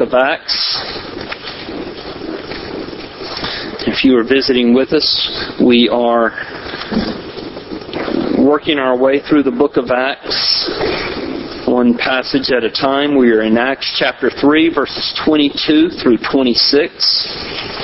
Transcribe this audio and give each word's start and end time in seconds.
of 0.00 0.14
Acts. 0.14 0.80
If 3.86 4.04
you 4.04 4.16
are 4.16 4.24
visiting 4.24 4.74
with 4.74 4.92
us, 4.92 5.06
we 5.60 5.88
are 5.88 6.32
working 8.38 8.78
our 8.78 8.96
way 8.96 9.20
through 9.20 9.42
the 9.42 9.50
book 9.50 9.76
of 9.76 9.90
Acts, 9.90 10.70
one 11.66 11.96
passage 11.98 12.50
at 12.50 12.64
a 12.64 12.70
time. 12.70 13.16
We 13.16 13.30
are 13.32 13.42
in 13.42 13.58
Acts 13.58 13.94
chapter 13.98 14.30
3, 14.30 14.72
verses 14.74 15.20
22 15.24 15.90
through 16.02 16.18
26. 16.30 17.79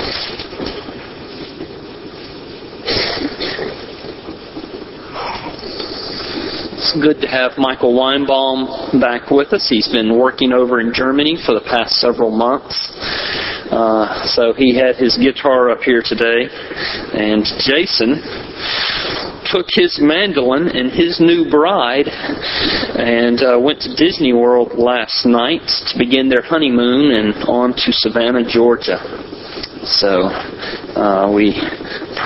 It's 6.87 7.03
good 7.03 7.19
to 7.19 7.27
have 7.27 7.51
Michael 7.57 7.91
Weinbaum 7.91 9.01
back 9.01 9.29
with 9.29 9.51
us. 9.51 9.67
He's 9.67 9.89
been 9.91 10.17
working 10.17 10.53
over 10.53 10.79
in 10.79 10.93
Germany 10.93 11.35
for 11.45 11.51
the 11.51 11.59
past 11.67 11.99
several 11.99 12.31
months. 12.31 12.79
Uh, 13.67 14.25
so 14.27 14.53
he 14.53 14.73
had 14.73 14.95
his 14.95 15.17
guitar 15.17 15.69
up 15.69 15.81
here 15.81 15.99
today. 15.99 16.47
And 17.11 17.43
Jason 17.59 18.23
took 19.51 19.67
his 19.75 19.99
mandolin 19.99 20.71
and 20.71 20.89
his 20.89 21.19
new 21.19 21.51
bride 21.51 22.07
and 22.07 23.43
uh, 23.43 23.59
went 23.59 23.81
to 23.81 23.93
Disney 23.93 24.31
World 24.31 24.79
last 24.79 25.25
night 25.25 25.67
to 25.91 25.99
begin 25.99 26.29
their 26.29 26.41
honeymoon 26.41 27.11
and 27.11 27.35
on 27.51 27.73
to 27.83 27.91
Savannah, 27.91 28.47
Georgia. 28.47 29.03
So 29.87 30.27
uh, 30.99 31.31
we 31.31 31.55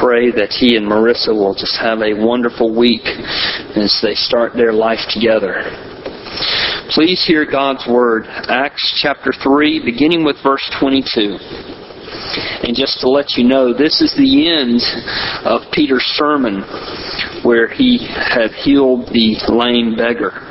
pray 0.02 0.32
that 0.34 0.50
he 0.50 0.76
and 0.76 0.90
Marissa 0.90 1.30
will 1.30 1.54
just 1.54 1.78
have 1.78 2.02
a 2.02 2.18
wonderful 2.18 2.74
week 2.76 3.06
as 3.78 4.02
they 4.02 4.16
start 4.16 4.54
their 4.54 4.74
life 4.74 5.06
together. 5.14 5.62
Please 6.90 7.24
hear 7.26 7.46
God's 7.46 7.86
Word, 7.88 8.26
Acts 8.28 9.00
chapter 9.02 9.32
3, 9.32 9.86
beginning 9.86 10.26
with 10.26 10.38
verse 10.42 10.68
22. 10.80 11.38
And 12.66 12.76
just 12.76 13.00
to 13.02 13.10
let 13.10 13.38
you 13.38 13.48
know, 13.48 13.78
this 13.78 14.02
is 14.02 14.14
the 14.18 14.50
end 14.50 14.82
of 15.46 15.72
Peter's 15.72 16.04
sermon 16.18 16.62
where 17.44 17.68
he 17.70 18.00
had 18.10 18.52
healed 18.52 19.06
the 19.14 19.38
lame 19.54 19.96
beggar. 19.96 20.51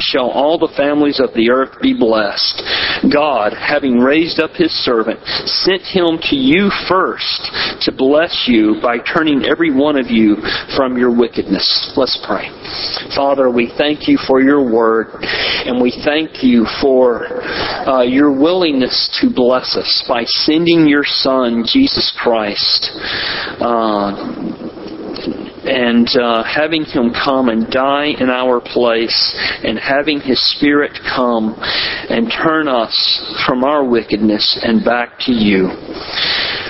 shall 0.00 0.30
all 0.30 0.58
the 0.58 0.72
families 0.76 1.20
of 1.20 1.34
the 1.34 1.50
earth 1.50 1.80
be 1.80 1.94
blessed. 1.94 2.62
God, 3.12 3.52
having 3.52 3.98
raised 3.98 4.40
up 4.40 4.52
his 4.52 4.70
servant, 4.84 5.20
sent 5.46 5.82
him 5.82 6.18
to 6.30 6.36
you 6.36 6.70
first 6.88 7.50
to 7.82 7.92
bless 7.92 8.46
you 8.46 8.80
by 8.82 8.98
turning 8.98 9.44
every 9.44 9.74
one 9.74 9.98
of 9.98 10.10
you 10.10 10.36
from 10.76 10.96
your 10.96 11.14
wickedness. 11.14 11.92
Let's 11.96 12.18
pray. 12.26 12.48
Father, 13.14 13.50
we 13.50 13.72
thank 13.76 14.08
you 14.08 14.18
for 14.26 14.40
your 14.40 14.62
word, 14.62 15.08
and 15.20 15.80
we 15.80 15.90
thank 16.04 16.42
you 16.42 16.66
for 16.80 17.26
uh, 17.86 18.02
your 18.02 18.32
willingness 18.32 19.10
to 19.20 19.30
bless 19.34 19.76
us 19.76 20.04
by 20.08 20.24
sending 20.24 20.88
your 20.88 21.04
Son, 21.04 21.64
Jesus 21.66 22.14
Christ. 22.20 22.90
Uh, 23.60 24.43
and 25.66 26.08
uh, 26.16 26.44
having 26.44 26.84
Him 26.84 27.12
come 27.12 27.48
and 27.48 27.70
die 27.70 28.14
in 28.18 28.28
our 28.30 28.60
place, 28.60 29.16
and 29.62 29.78
having 29.78 30.20
His 30.20 30.38
Spirit 30.56 30.92
come 31.14 31.54
and 31.58 32.30
turn 32.30 32.68
us 32.68 32.94
from 33.46 33.64
our 33.64 33.84
wickedness 33.84 34.58
and 34.62 34.84
back 34.84 35.18
to 35.20 35.32
you. 35.32 35.68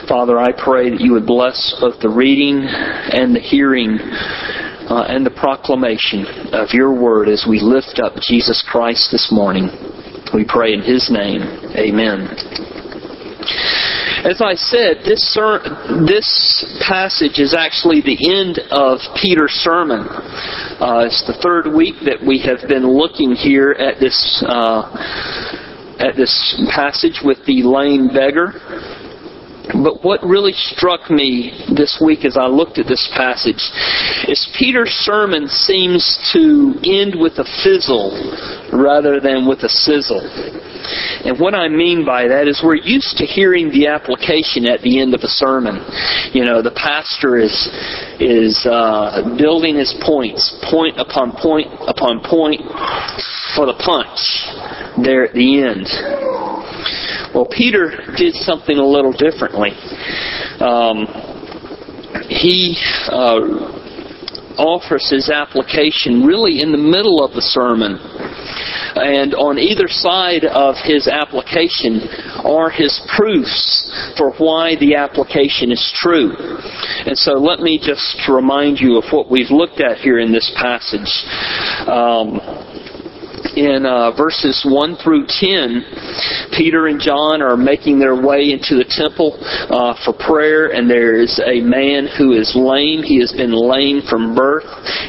Father, 0.09 0.39
I 0.39 0.53
pray 0.53 0.91
that 0.91 1.01
you 1.01 1.13
would 1.13 1.27
bless 1.27 1.77
both 1.81 2.01
the 2.01 2.11
reading 2.11 2.63
and 2.65 3.35
the 3.35 3.41
hearing 3.41 3.99
uh, 4.01 5.07
and 5.09 5.25
the 5.25 5.31
proclamation 5.31 6.27
of 6.53 6.69
your 6.73 6.93
word 6.93 7.29
as 7.29 7.47
we 7.49 7.61
lift 7.61 8.01
up 8.03 8.15
Jesus 8.21 8.63
Christ 8.69 9.09
this 9.11 9.31
morning. 9.33 9.71
We 10.35 10.45
pray 10.47 10.75
in 10.75 10.83
His 10.83 11.11
name. 11.11 11.43
Amen. 11.77 12.29
As 14.25 14.41
I 14.41 14.55
said, 14.55 15.05
this, 15.05 15.21
ser- 15.35 15.61
this 16.09 16.65
passage 16.81 17.39
is 17.39 17.53
actually 17.53 18.01
the 18.01 18.17
end 18.33 18.59
of 18.73 18.99
Peter's 19.21 19.53
sermon. 19.61 20.01
Uh, 20.01 21.05
it's 21.05 21.23
the 21.27 21.37
third 21.43 21.69
week 21.69 21.97
that 22.09 22.25
we 22.25 22.41
have 22.41 22.67
been 22.67 22.89
looking 22.89 23.37
here 23.37 23.73
at 23.73 24.01
this 24.01 24.17
uh, 24.49 24.89
at 26.01 26.17
this 26.17 26.33
passage 26.75 27.21
with 27.23 27.45
the 27.45 27.63
lame 27.69 28.09
beggar. 28.09 28.57
But 29.85 30.03
what 30.03 30.25
really 30.25 30.53
struck 30.53 31.11
me 31.11 31.53
this 31.77 32.01
week 32.03 32.25
as 32.25 32.39
I 32.39 32.47
looked 32.47 32.79
at 32.79 32.87
this 32.87 33.07
passage 33.15 33.61
is 34.27 34.49
Peter's 34.59 34.93
sermon 35.05 35.49
seems 35.49 36.01
to 36.33 36.81
end 36.83 37.13
with 37.13 37.37
a 37.37 37.45
fizzle 37.63 38.09
rather 38.73 39.21
than 39.21 39.47
with 39.47 39.65
a 39.65 39.69
sizzle. 39.69 40.25
And 41.25 41.39
what 41.39 41.55
I 41.55 41.69
mean 41.69 42.05
by 42.05 42.29
that 42.29 42.49
is 42.49 42.63
we're 42.65 42.77
used 42.77 43.17
to 43.19 43.25
hearing 43.25 43.71
the 43.71 43.87
application 43.87 44.67
at 44.67 44.83
the 44.83 45.01
end 45.01 45.15
of 45.15 45.21
a 45.23 45.29
sermon. 45.29 45.81
You 46.33 46.45
know, 46.45 46.63
the 46.63 46.75
pastor 46.75 47.37
is 47.37 47.55
is 48.21 48.67
uh, 48.69 49.37
building 49.39 49.77
his 49.77 49.95
points, 50.05 50.55
point 50.71 50.99
upon 50.99 51.33
point 51.33 51.69
upon 51.89 52.21
point, 52.21 52.61
for 53.57 53.67
the 53.67 53.77
punch 53.79 54.19
there 55.03 55.25
at 55.25 55.35
the 55.35 55.63
end. 55.63 55.89
Well, 57.35 57.47
Peter 57.51 57.91
did 58.17 58.35
something 58.35 58.79
a 58.79 58.87
little 58.87 59.13
differently. 59.13 59.71
Um, 60.61 61.07
he 62.29 62.77
uh, 63.11 63.74
offers 64.59 65.11
his 65.11 65.31
application 65.31 66.25
really 66.25 66.61
in 66.61 66.73
the 66.73 66.79
middle 66.79 67.25
of 67.25 67.33
the 67.33 67.43
sermon. 67.43 67.99
And 68.97 69.35
on 69.35 69.59
either 69.59 69.89
side 69.89 70.45
of 70.45 70.77
his 70.85 71.09
application 71.09 72.01
are 72.45 72.71
his 72.71 73.01
proofs 73.17 73.91
for 74.17 74.33
why 74.39 74.77
the 74.77 74.95
application 74.95 75.73
is 75.73 75.83
true. 75.97 76.35
And 77.07 77.19
so 77.19 77.33
let 77.33 77.61
me 77.61 77.79
just 77.79 78.17
remind 78.29 78.79
you 78.79 78.99
of 78.99 79.05
what 79.11 79.31
we've 79.31 79.51
looked 79.51 79.81
at 79.81 79.99
here 79.99 80.21
in 80.21 80.33
this 80.33 80.51
passage. 80.57 81.11
Um, 81.89 82.39
in 83.57 83.87
uh, 83.87 84.11
verses 84.17 84.67
1 84.67 84.97
through 85.03 85.27
10, 85.29 86.51
Peter 86.57 86.87
and 86.87 87.01
John 87.01 87.43
are 87.43 87.57
making 87.57 87.99
their 87.99 88.15
way 88.15 88.51
into 88.51 88.75
the 88.75 88.87
temple 88.89 89.39
uh, 89.71 89.95
for 90.05 90.13
prayer, 90.13 90.75
and 90.75 90.91
there 90.91 91.15
is 91.15 91.41
a 91.45 91.61
man 91.61 92.09
who 92.19 92.33
is 92.33 92.53
lame. 92.55 93.03
He 93.03 93.21
has 93.21 93.33
been 93.33 93.53
lame 93.53 94.03
from 94.09 94.35
birth. 94.35 94.67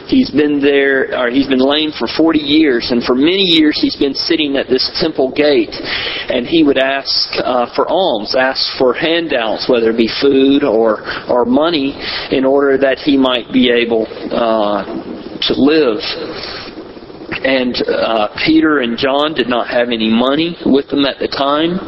He's 0.07 0.29
been 0.29 0.61
there, 0.61 1.17
or 1.17 1.29
he's 1.29 1.47
been 1.47 1.63
lame 1.63 1.91
for 1.97 2.07
40 2.07 2.39
years, 2.39 2.91
and 2.91 3.03
for 3.03 3.15
many 3.15 3.43
years 3.43 3.77
he's 3.81 3.95
been 3.95 4.13
sitting 4.13 4.57
at 4.57 4.67
this 4.67 4.89
temple 5.01 5.33
gate, 5.33 5.73
and 5.73 6.45
he 6.45 6.63
would 6.63 6.77
ask 6.77 7.29
uh, 7.41 7.73
for 7.75 7.89
alms, 7.89 8.35
ask 8.37 8.77
for 8.77 8.93
handouts, 8.93 9.67
whether 9.69 9.89
it 9.89 9.97
be 9.97 10.09
food 10.21 10.63
or 10.63 11.01
or 11.29 11.45
money, 11.45 11.97
in 12.31 12.45
order 12.45 12.77
that 12.77 12.99
he 12.99 13.17
might 13.17 13.51
be 13.51 13.71
able 13.71 14.07
uh, 14.31 14.85
to 15.41 15.53
live 15.57 16.64
and 17.43 17.75
uh, 17.87 18.29
Peter 18.45 18.79
and 18.79 18.97
John 18.97 19.33
did 19.33 19.47
not 19.47 19.67
have 19.67 19.89
any 19.89 20.09
money 20.09 20.57
with 20.65 20.87
them 20.89 21.05
at 21.05 21.19
the 21.19 21.27
time. 21.27 21.79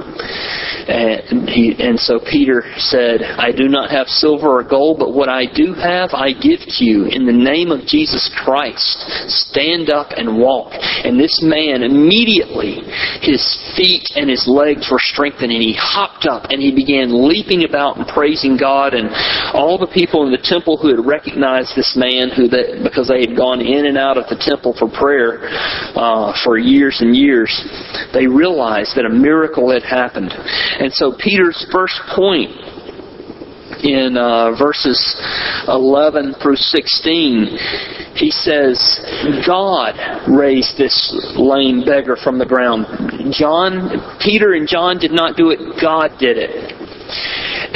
And, 0.87 1.49
he, 1.49 1.75
and 1.79 1.99
so 1.99 2.19
Peter 2.19 2.63
said, 2.77 3.21
I 3.21 3.51
do 3.51 3.67
not 3.67 3.91
have 3.91 4.07
silver 4.07 4.59
or 4.59 4.63
gold, 4.63 4.99
but 4.99 5.13
what 5.13 5.29
I 5.29 5.45
do 5.45 5.73
have, 5.73 6.11
I 6.13 6.31
give 6.31 6.59
to 6.63 6.85
you. 6.85 7.05
In 7.05 7.25
the 7.25 7.35
name 7.35 7.71
of 7.71 7.85
Jesus 7.85 8.31
Christ, 8.43 9.03
stand 9.27 9.89
up 9.89 10.11
and 10.15 10.39
walk. 10.39 10.71
And 10.73 11.19
this 11.19 11.43
man, 11.43 11.83
immediately, 11.83 12.79
his 13.21 13.43
feet 13.75 14.07
and 14.15 14.29
his 14.29 14.47
legs 14.47 14.87
were 14.91 15.01
strengthened, 15.01 15.51
and 15.51 15.61
he 15.61 15.75
hopped 15.77 16.25
up 16.25 16.49
and 16.49 16.61
he 16.61 16.73
began 16.73 17.11
leaping 17.27 17.63
about 17.63 17.97
and 17.97 18.07
praising 18.07 18.57
God. 18.57 18.93
And 18.93 19.09
all 19.53 19.77
the 19.77 19.91
people 19.91 20.25
in 20.25 20.31
the 20.31 20.41
temple 20.41 20.77
who 20.77 20.95
had 20.95 21.03
recognized 21.05 21.75
this 21.75 21.95
man, 21.99 22.29
who 22.31 22.47
they, 22.47 22.79
because 22.83 23.07
they 23.07 23.19
had 23.19 23.35
gone 23.35 23.59
in 23.59 23.87
and 23.87 23.97
out 23.97 24.17
of 24.17 24.25
the 24.29 24.39
temple 24.39 24.75
for 24.77 24.87
prayer 24.87 25.47
uh, 25.99 26.31
for 26.43 26.57
years 26.57 27.01
and 27.01 27.15
years, 27.15 27.51
they 28.13 28.27
realized 28.27 28.95
that 28.95 29.05
a 29.05 29.09
miracle 29.09 29.71
had 29.71 29.83
happened. 29.83 30.31
And 30.79 30.93
so 30.93 31.13
Peter's 31.17 31.65
first 31.71 31.99
point 32.15 32.51
in 33.83 34.17
uh, 34.17 34.57
verses 34.57 34.97
11 35.67 36.35
through 36.41 36.55
16, 36.55 37.57
he 38.15 38.31
says, 38.31 38.77
God 39.45 39.95
raised 40.27 40.77
this 40.77 40.95
lame 41.37 41.85
beggar 41.85 42.15
from 42.15 42.39
the 42.39 42.45
ground. 42.45 42.85
John, 43.31 44.17
Peter 44.19 44.53
and 44.53 44.67
John 44.67 44.97
did 44.97 45.11
not 45.11 45.35
do 45.35 45.51
it, 45.51 45.59
God 45.81 46.11
did 46.19 46.37
it. 46.37 46.73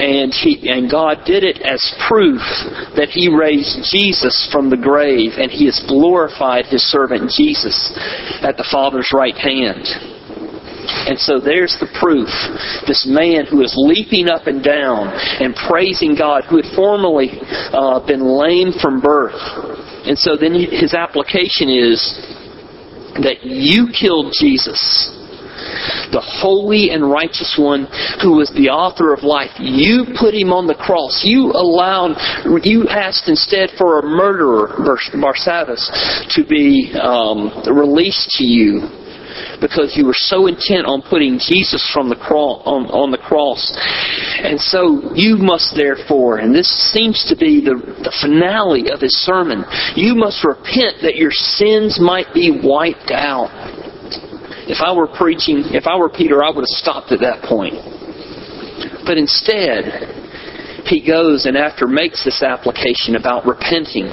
And 0.01 0.33
he, 0.33 0.69
and 0.69 0.89
God 0.89 1.25
did 1.25 1.43
it 1.43 1.61
as 1.61 1.79
proof 2.07 2.41
that 2.95 3.09
He 3.11 3.29
raised 3.29 3.87
Jesus 3.91 4.49
from 4.51 4.69
the 4.69 4.77
grave, 4.77 5.33
and 5.37 5.51
He 5.51 5.65
has 5.65 5.83
glorified 5.87 6.65
His 6.65 6.83
servant 6.91 7.31
Jesus 7.31 7.93
at 8.41 8.57
the 8.57 8.67
Father's 8.71 9.11
right 9.13 9.37
hand. 9.37 10.10
And 11.07 11.17
so 11.17 11.39
there's 11.39 11.77
the 11.79 11.89
proof. 11.99 12.29
This 12.87 13.07
man 13.07 13.45
who 13.45 13.61
is 13.61 13.73
leaping 13.75 14.29
up 14.29 14.47
and 14.47 14.63
down 14.63 15.07
and 15.41 15.55
praising 15.55 16.15
God, 16.15 16.45
who 16.45 16.57
had 16.57 16.69
formerly 16.75 17.29
uh, 17.73 17.99
been 18.05 18.21
lame 18.21 18.73
from 18.81 19.01
birth. 19.01 19.37
And 20.05 20.17
so 20.17 20.35
then 20.35 20.53
his 20.53 20.93
application 20.93 21.69
is 21.69 21.99
that 23.23 23.43
you 23.43 23.87
killed 23.91 24.33
Jesus 24.39 25.17
the 26.11 26.21
holy 26.21 26.89
and 26.91 27.09
righteous 27.09 27.55
one 27.57 27.87
who 28.21 28.37
was 28.37 28.51
the 28.51 28.69
author 28.69 29.13
of 29.13 29.23
life. 29.23 29.51
You 29.59 30.05
put 30.19 30.33
him 30.33 30.51
on 30.51 30.67
the 30.67 30.75
cross. 30.75 31.23
You 31.23 31.51
allowed, 31.51 32.17
you 32.63 32.87
asked 32.89 33.29
instead 33.29 33.71
for 33.77 33.99
a 33.99 34.03
murderer, 34.03 34.75
Barsabbas, 35.15 35.81
to 36.35 36.43
be 36.45 36.93
um, 36.99 37.63
released 37.71 38.29
to 38.37 38.43
you 38.43 39.00
because 39.61 39.93
you 39.95 40.05
were 40.05 40.17
so 40.17 40.47
intent 40.47 40.89
on 40.89 41.05
putting 41.05 41.37
Jesus 41.37 41.85
from 41.93 42.09
the 42.09 42.17
cross 42.17 42.65
on, 42.65 42.89
on 42.89 43.13
the 43.13 43.21
cross. 43.21 43.61
And 44.41 44.59
so 44.59 45.13
you 45.13 45.37
must 45.37 45.77
therefore, 45.77 46.41
and 46.41 46.53
this 46.53 46.67
seems 46.91 47.23
to 47.29 47.37
be 47.37 47.61
the, 47.61 47.77
the 48.01 48.13
finale 48.19 48.89
of 48.89 48.99
his 48.99 49.13
sermon, 49.21 49.63
you 49.95 50.17
must 50.17 50.43
repent 50.43 51.05
that 51.05 51.15
your 51.15 51.31
sins 51.31 52.01
might 52.01 52.33
be 52.33 52.49
wiped 52.49 53.13
out. 53.13 53.53
If 54.65 54.81
I 54.81 54.91
were 54.93 55.07
preaching, 55.07 55.61
if 55.77 55.85
I 55.85 55.95
were 55.95 56.09
Peter, 56.09 56.43
I 56.43 56.49
would 56.49 56.65
have 56.65 56.77
stopped 56.81 57.13
at 57.13 57.21
that 57.21 57.45
point. 57.45 57.77
But 59.05 59.17
instead, 59.21 60.89
he 60.89 61.05
goes 61.05 61.45
and 61.45 61.55
after 61.55 61.85
makes 61.85 62.25
this 62.25 62.41
application 62.41 63.15
about 63.15 63.45
repenting, 63.45 64.09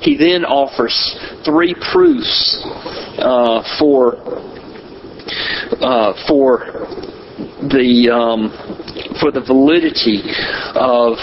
he 0.00 0.16
then 0.16 0.44
offers 0.44 0.96
three 1.44 1.74
proofs 1.92 2.62
uh, 3.18 3.62
for 3.78 4.53
uh, 5.80 6.12
for 6.28 6.88
the 7.70 8.10
um, 8.12 8.52
for 9.18 9.32
the 9.32 9.42
validity 9.42 10.22
of 10.78 11.18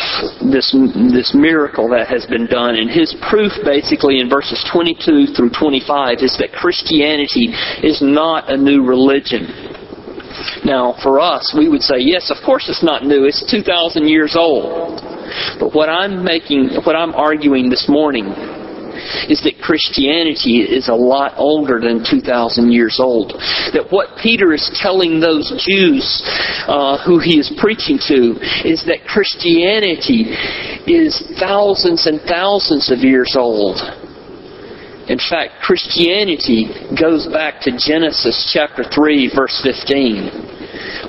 this 0.51 0.75
this 1.11 1.31
miracle 1.33 1.89
that 1.89 2.07
has 2.07 2.25
been 2.25 2.47
done. 2.47 2.75
And 2.75 2.89
his 2.89 3.15
proof, 3.29 3.51
basically, 3.63 4.19
in 4.19 4.29
verses 4.29 4.59
22 4.71 5.33
through 5.37 5.51
25, 5.51 6.19
is 6.19 6.35
that 6.39 6.51
Christianity 6.51 7.53
is 7.83 8.01
not 8.01 8.51
a 8.51 8.57
new 8.57 8.83
religion. 8.83 9.47
Now, 10.65 10.95
for 11.03 11.19
us, 11.19 11.53
we 11.57 11.69
would 11.69 11.81
say, 11.81 11.99
yes, 11.99 12.31
of 12.31 12.37
course 12.43 12.69
it's 12.69 12.83
not 12.83 13.03
new. 13.03 13.25
It's 13.25 13.43
2,000 13.51 14.07
years 14.07 14.35
old. 14.35 15.01
But 15.59 15.73
what 15.73 15.89
I'm 15.89 16.23
making, 16.23 16.69
what 16.83 16.95
I'm 16.95 17.13
arguing 17.13 17.69
this 17.69 17.87
morning 17.87 18.33
is 19.29 19.41
that 19.43 19.61
Christianity 19.61 20.61
is 20.61 20.89
a 20.89 20.93
lot 20.93 21.33
older 21.37 21.79
than 21.79 22.03
2,000 22.03 22.71
years 22.71 22.99
old. 22.99 23.33
That 23.73 23.87
what 23.89 24.17
Peter 24.21 24.53
is 24.53 24.69
telling 24.81 25.19
those 25.19 25.51
Jews 25.59 26.21
uh, 26.67 27.03
who 27.05 27.19
he 27.19 27.39
is 27.39 27.51
preaching 27.59 27.99
to 28.07 28.39
is 28.67 28.85
that 28.85 29.05
Christianity 29.07 30.33
is 30.87 31.21
thousands 31.39 32.07
and 32.07 32.21
thousands 32.21 32.91
of 32.91 32.99
years 32.99 33.35
old. 33.37 33.77
In 35.09 35.17
fact, 35.17 35.61
Christianity 35.61 36.69
goes 36.99 37.27
back 37.27 37.61
to 37.61 37.71
Genesis 37.77 38.51
chapter 38.53 38.83
3, 38.83 39.31
verse 39.35 39.59
15 39.63 40.50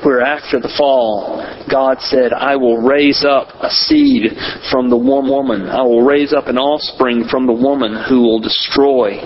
where 0.03 0.21
after 0.21 0.61
the 0.61 0.73
fall, 0.77 1.41
God 1.71 2.01
said, 2.01 2.33
I 2.33 2.57
will 2.57 2.79
raise 2.79 3.25
up 3.25 3.49
a 3.61 3.71
seed 3.71 4.33
from 4.71 4.91
the 4.91 4.97
woman. 4.97 5.69
I 5.69 5.83
will 5.83 6.03
raise 6.03 6.33
up 6.33 6.47
an 6.47 6.59
offspring 6.59 7.25
from 7.31 7.47
the 7.47 7.53
woman 7.53 8.05
who 8.09 8.23
will 8.23 8.41
destroy, 8.41 9.19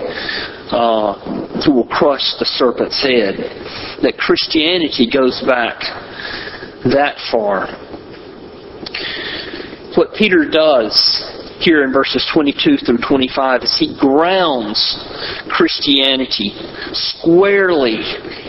uh, 0.70 1.62
who 1.64 1.72
will 1.72 1.88
crush 1.88 2.34
the 2.38 2.44
serpent's 2.44 3.00
head. 3.02 3.36
That 4.02 4.18
Christianity 4.18 5.10
goes 5.10 5.42
back 5.46 5.80
that 6.92 7.16
far. 7.30 7.66
What 9.96 10.12
Peter 10.14 10.48
does 10.50 10.92
here 11.58 11.84
in 11.84 11.92
verses 11.92 12.28
22 12.32 12.76
through 12.84 12.98
25 12.98 13.62
is 13.62 13.76
he 13.78 13.96
grounds 13.98 14.78
Christianity 15.48 16.52
squarely 16.92 17.96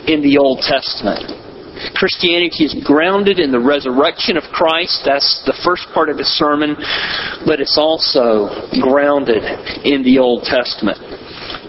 in 0.08 0.22
the 0.22 0.38
Old 0.38 0.60
Testament. 0.60 1.47
Christianity 1.96 2.66
is 2.66 2.76
grounded 2.84 3.40
in 3.40 3.52
the 3.52 3.60
resurrection 3.60 4.38
of 4.38 4.44
Christ. 4.52 5.02
That's 5.06 5.44
the 5.46 5.58
first 5.64 5.88
part 5.94 6.10
of 6.10 6.18
his 6.18 6.28
sermon. 6.28 6.76
But 7.46 7.60
it's 7.60 7.78
also 7.78 8.68
grounded 8.82 9.44
in 9.86 10.04
the 10.04 10.20
Old 10.20 10.44
Testament. 10.44 10.98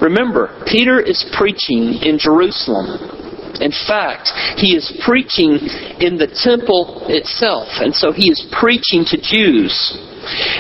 Remember, 0.01 0.63
Peter 0.67 1.01
is 1.01 1.25
preaching 1.37 2.03
in 2.03 2.19
Jerusalem. 2.19 3.19
In 3.61 3.73
fact, 3.73 4.31
he 4.57 4.77
is 4.77 4.87
preaching 5.05 5.59
in 5.99 6.17
the 6.17 6.31
temple 6.31 7.07
itself. 7.09 7.67
And 7.83 7.95
so 7.95 8.13
he 8.13 8.31
is 8.31 8.47
preaching 8.53 9.05
to 9.11 9.19
Jews. 9.19 9.75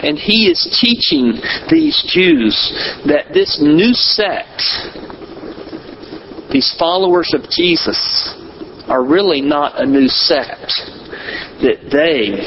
And 0.03 0.19
he 0.19 0.51
is 0.51 0.59
teaching 0.81 1.39
these 1.71 2.03
Jews 2.09 2.57
that 3.07 3.31
this 3.33 3.61
new 3.63 3.93
sect, 3.95 4.63
these 6.51 6.75
followers 6.79 7.31
of 7.35 7.49
Jesus, 7.51 8.35
are 8.89 9.05
really 9.05 9.41
not 9.41 9.81
a 9.81 9.87
new 9.87 10.09
sect, 10.09 10.73
that 11.61 11.89
they 11.93 12.41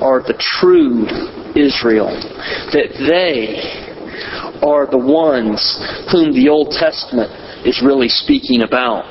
are 0.00 0.20
the 0.22 0.36
true 0.38 1.06
Israel, 1.56 2.12
that 2.72 2.92
they 3.08 3.86
are 4.62 4.86
the 4.86 4.98
ones 4.98 5.60
whom 6.12 6.32
the 6.32 6.48
Old 6.48 6.70
Testament 6.70 7.30
is 7.66 7.82
really 7.84 8.08
speaking 8.08 8.62
about. 8.62 9.04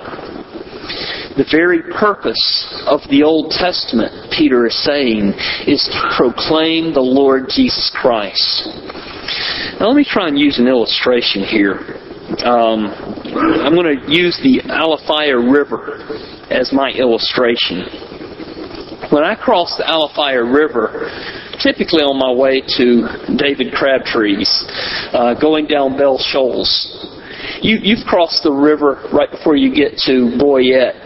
The 1.35 1.45
very 1.51 1.81
purpose 1.91 2.39
of 2.87 3.01
the 3.09 3.23
Old 3.23 3.51
Testament, 3.51 4.31
Peter 4.31 4.65
is 4.67 4.83
saying, 4.85 5.33
is 5.67 5.83
to 5.91 6.15
proclaim 6.15 6.93
the 6.93 7.03
Lord 7.03 7.49
Jesus 7.49 7.91
Christ. 7.93 8.69
Now 9.79 9.87
let 9.87 9.97
me 9.97 10.05
try 10.07 10.29
and 10.29 10.39
use 10.39 10.59
an 10.59 10.67
illustration 10.67 11.43
here. 11.43 11.99
Um, 12.25 12.89
I'm 13.61 13.75
going 13.75 14.01
to 14.01 14.11
use 14.11 14.39
the 14.41 14.65
Alafia 14.65 15.37
River 15.37 16.01
as 16.49 16.73
my 16.73 16.89
illustration. 16.89 17.85
When 19.11 19.23
I 19.23 19.35
cross 19.35 19.77
the 19.77 19.85
Alafia 19.85 20.41
River, 20.41 21.05
typically 21.61 22.01
on 22.01 22.17
my 22.17 22.33
way 22.33 22.61
to 22.81 23.37
David 23.37 23.73
Crabtree's, 23.73 24.49
uh, 25.13 25.39
going 25.39 25.67
down 25.67 25.97
Bell 25.97 26.17
Shoals, 26.17 26.65
you, 27.61 27.77
you've 27.81 28.05
crossed 28.07 28.41
the 28.41 28.51
river 28.51 29.07
right 29.13 29.29
before 29.29 29.55
you 29.55 29.69
get 29.69 29.97
to 30.09 30.33
Boyette, 30.41 30.97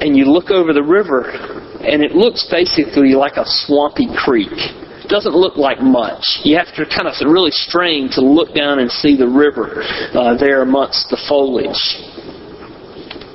and 0.00 0.16
you 0.16 0.26
look 0.26 0.50
over 0.50 0.72
the 0.72 0.84
river, 0.84 1.30
and 1.82 2.04
it 2.04 2.12
looks 2.12 2.46
basically 2.48 3.14
like 3.18 3.34
a 3.34 3.44
swampy 3.44 4.06
creek 4.14 4.54
doesn't 5.08 5.34
look 5.34 5.56
like 5.56 5.80
much. 5.80 6.40
You 6.44 6.56
have 6.56 6.72
to 6.76 6.84
kind 6.86 7.08
of 7.08 7.14
really 7.24 7.50
strain 7.50 8.08
to 8.12 8.20
look 8.20 8.54
down 8.54 8.78
and 8.78 8.90
see 8.90 9.16
the 9.16 9.28
river 9.28 9.82
uh, 10.14 10.36
there 10.36 10.62
amongst 10.62 11.10
the 11.10 11.18
foliage. 11.28 11.80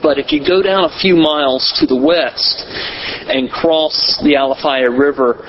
But 0.04 0.20
if 0.20 0.32
you 0.32 0.46
go 0.46 0.62
down 0.62 0.84
a 0.84 1.00
few 1.00 1.16
miles 1.16 1.74
to 1.80 1.88
the 1.88 1.96
west 1.96 2.68
and 3.32 3.50
cross 3.50 4.20
the 4.22 4.36
Alafia 4.36 4.92
River 4.92 5.40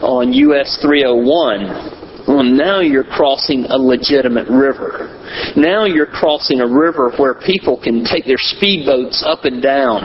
on 0.00 0.32
US 0.32 0.78
301, 0.80 2.04
well, 2.26 2.42
now 2.42 2.80
you're 2.80 3.04
crossing 3.04 3.66
a 3.68 3.76
legitimate 3.76 4.48
river. 4.48 5.12
Now 5.56 5.84
you're 5.84 6.06
crossing 6.06 6.60
a 6.60 6.66
river 6.66 7.12
where 7.18 7.34
people 7.34 7.76
can 7.76 8.04
take 8.04 8.24
their 8.24 8.40
speedboats 8.40 9.22
up 9.22 9.44
and 9.44 9.60
down. 9.60 10.04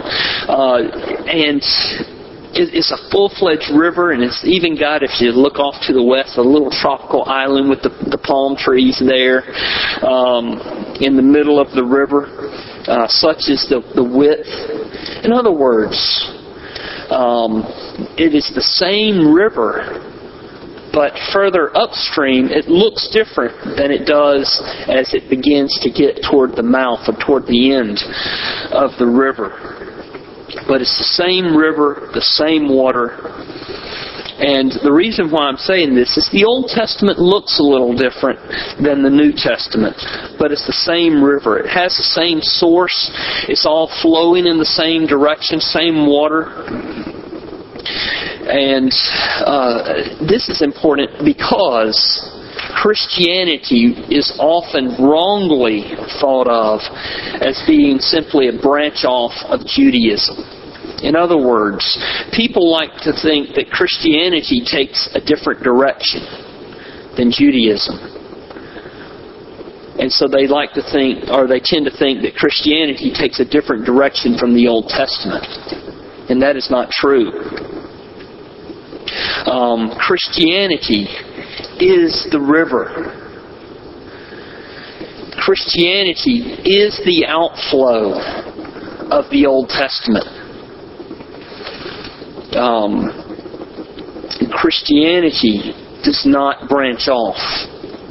Uh, 0.49 0.89
and 1.29 1.63
it's 2.59 2.91
a 2.91 3.11
full-fledged 3.11 3.71
river, 3.71 4.11
and 4.11 4.21
it's 4.23 4.43
even 4.43 4.77
got, 4.77 5.03
if 5.03 5.21
you 5.21 5.31
look 5.31 5.59
off 5.59 5.75
to 5.87 5.93
the 5.93 6.03
west, 6.03 6.37
a 6.37 6.41
little 6.41 6.69
tropical 6.69 7.23
island 7.25 7.69
with 7.69 7.81
the, 7.81 7.89
the 8.11 8.17
palm 8.17 8.57
trees 8.57 8.99
there 8.99 9.47
um, 10.03 10.59
in 10.99 11.15
the 11.15 11.23
middle 11.23 11.59
of 11.59 11.71
the 11.71 11.83
river. 11.83 12.27
Uh, 12.87 13.07
such 13.07 13.47
is 13.47 13.67
the, 13.69 13.79
the 13.95 14.03
width. 14.03 14.49
In 15.23 15.31
other 15.31 15.51
words, 15.51 15.95
um, 17.09 17.63
it 18.17 18.35
is 18.35 18.51
the 18.53 18.61
same 18.61 19.31
river, 19.31 20.03
but 20.91 21.13
further 21.31 21.71
upstream, 21.77 22.49
it 22.49 22.67
looks 22.67 23.07
different 23.13 23.55
than 23.77 23.91
it 23.91 24.05
does 24.05 24.47
as 24.89 25.13
it 25.13 25.29
begins 25.29 25.77
to 25.81 25.89
get 25.91 26.19
toward 26.29 26.55
the 26.55 26.63
mouth 26.63 27.07
or 27.07 27.15
toward 27.23 27.45
the 27.45 27.71
end 27.71 27.99
of 28.73 28.91
the 28.99 29.05
river. 29.05 29.78
But 30.69 30.81
it's 30.81 30.97
the 30.97 31.11
same 31.17 31.57
river, 31.57 32.11
the 32.13 32.21
same 32.21 32.69
water. 32.69 33.17
And 34.39 34.71
the 34.83 34.93
reason 34.93 35.29
why 35.29 35.49
I'm 35.49 35.57
saying 35.57 35.95
this 35.95 36.15
is 36.15 36.29
the 36.31 36.45
Old 36.45 36.71
Testament 36.71 37.19
looks 37.19 37.59
a 37.59 37.63
little 37.63 37.91
different 37.91 38.39
than 38.79 39.03
the 39.03 39.09
New 39.09 39.33
Testament, 39.35 39.99
but 40.39 40.53
it's 40.53 40.65
the 40.65 40.79
same 40.87 41.21
river. 41.21 41.59
It 41.59 41.67
has 41.67 41.97
the 41.97 42.07
same 42.07 42.39
source. 42.39 43.11
It's 43.49 43.65
all 43.65 43.91
flowing 44.01 44.47
in 44.47 44.57
the 44.57 44.71
same 44.79 45.07
direction, 45.07 45.59
same 45.59 46.07
water. 46.07 46.55
And 48.47 48.93
uh, 49.43 50.23
this 50.23 50.47
is 50.47 50.61
important 50.61 51.25
because 51.25 51.99
Christianity 52.79 53.91
is 54.07 54.31
often 54.39 54.95
wrongly 55.03 55.99
thought 56.21 56.47
of 56.47 56.79
as 57.43 57.61
being 57.67 57.99
simply 57.99 58.47
a 58.47 58.55
branch 58.55 59.03
off 59.03 59.35
of 59.51 59.67
Judaism. 59.67 60.58
In 61.03 61.15
other 61.15 61.37
words, 61.37 61.83
people 62.33 62.71
like 62.71 62.95
to 63.03 63.13
think 63.13 63.55
that 63.55 63.71
Christianity 63.71 64.61
takes 64.65 65.09
a 65.15 65.21
different 65.21 65.63
direction 65.63 66.21
than 67.15 67.31
Judaism. 67.31 67.97
And 69.99 70.11
so 70.11 70.27
they 70.27 70.47
like 70.47 70.71
to 70.73 70.81
think, 70.81 71.27
or 71.29 71.47
they 71.47 71.59
tend 71.59 71.85
to 71.85 71.91
think 71.91 72.21
that 72.23 72.35
Christianity 72.35 73.11
takes 73.11 73.39
a 73.39 73.45
different 73.45 73.85
direction 73.85 74.37
from 74.37 74.55
the 74.55 74.67
Old 74.67 74.87
Testament. 74.87 75.43
And 76.29 76.41
that 76.41 76.55
is 76.55 76.71
not 76.71 76.89
true. 76.89 77.31
Um, 79.45 79.91
Christianity 79.99 81.07
is 81.83 82.27
the 82.31 82.39
river. 82.39 83.11
Christianity 85.35 86.55
is 86.63 86.95
the 87.03 87.25
outflow 87.27 88.13
of 89.11 89.29
the 89.31 89.45
Old 89.45 89.67
Testament. 89.67 90.38
Um, 92.55 93.11
Christianity 94.51 95.73
does 96.03 96.23
not 96.25 96.69
branch 96.69 97.07
off. 97.07 97.37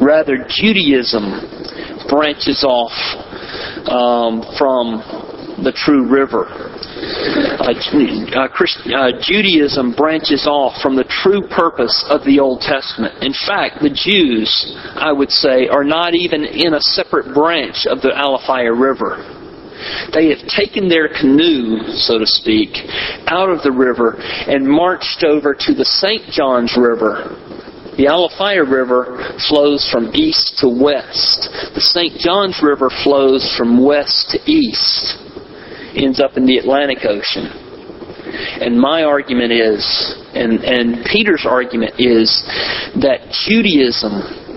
Rather, 0.00 0.46
Judaism 0.48 2.06
branches 2.08 2.64
off 2.64 2.92
um, 3.88 4.42
from 4.56 5.02
the 5.64 5.72
true 5.72 6.08
river. 6.08 6.46
Uh, 6.48 7.74
uh, 7.74 8.48
Christ, 8.48 8.78
uh, 8.86 9.10
Judaism 9.20 9.92
branches 9.92 10.46
off 10.46 10.80
from 10.80 10.96
the 10.96 11.04
true 11.04 11.42
purpose 11.48 12.04
of 12.08 12.24
the 12.24 12.38
Old 12.38 12.60
Testament. 12.60 13.22
In 13.22 13.32
fact, 13.32 13.82
the 13.82 13.90
Jews, 13.90 14.48
I 14.94 15.12
would 15.12 15.30
say, 15.30 15.68
are 15.68 15.84
not 15.84 16.14
even 16.14 16.44
in 16.44 16.74
a 16.74 16.80
separate 16.80 17.34
branch 17.34 17.86
of 17.86 18.00
the 18.00 18.10
Alafia 18.10 18.72
River. 18.78 19.37
They 20.12 20.28
have 20.30 20.46
taken 20.48 20.88
their 20.88 21.08
canoe, 21.08 21.82
so 21.94 22.18
to 22.18 22.26
speak, 22.26 22.70
out 23.26 23.50
of 23.50 23.62
the 23.62 23.72
river 23.72 24.16
and 24.18 24.66
marched 24.66 25.24
over 25.24 25.54
to 25.54 25.74
the 25.74 25.84
St. 25.84 26.24
John's 26.30 26.76
River. 26.76 27.36
The 27.96 28.06
Alafia 28.06 28.62
River 28.62 29.36
flows 29.48 29.88
from 29.90 30.14
east 30.14 30.58
to 30.58 30.68
west. 30.68 31.50
The 31.74 31.80
St. 31.80 32.18
John's 32.18 32.60
River 32.62 32.90
flows 33.02 33.52
from 33.58 33.84
west 33.84 34.30
to 34.30 34.50
east, 34.50 35.18
ends 35.96 36.20
up 36.20 36.36
in 36.36 36.46
the 36.46 36.58
Atlantic 36.58 37.04
Ocean. 37.04 37.50
And 38.62 38.78
my 38.78 39.02
argument 39.02 39.52
is, 39.52 39.82
and, 40.34 40.62
and 40.62 41.04
Peter's 41.06 41.44
argument 41.48 41.94
is, 41.98 42.30
that 43.02 43.34
Judaism 43.46 44.47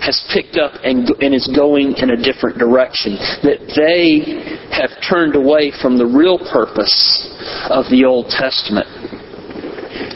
has 0.00 0.24
picked 0.32 0.56
up 0.56 0.72
and, 0.84 1.08
and 1.20 1.34
is 1.34 1.48
going 1.54 1.94
in 1.98 2.10
a 2.10 2.16
different 2.16 2.58
direction. 2.58 3.14
That 3.42 3.60
they 3.74 4.68
have 4.74 4.90
turned 5.02 5.34
away 5.34 5.72
from 5.82 5.98
the 5.98 6.06
real 6.06 6.38
purpose 6.38 7.28
of 7.70 7.86
the 7.90 8.04
Old 8.04 8.28
Testament. 8.28 8.86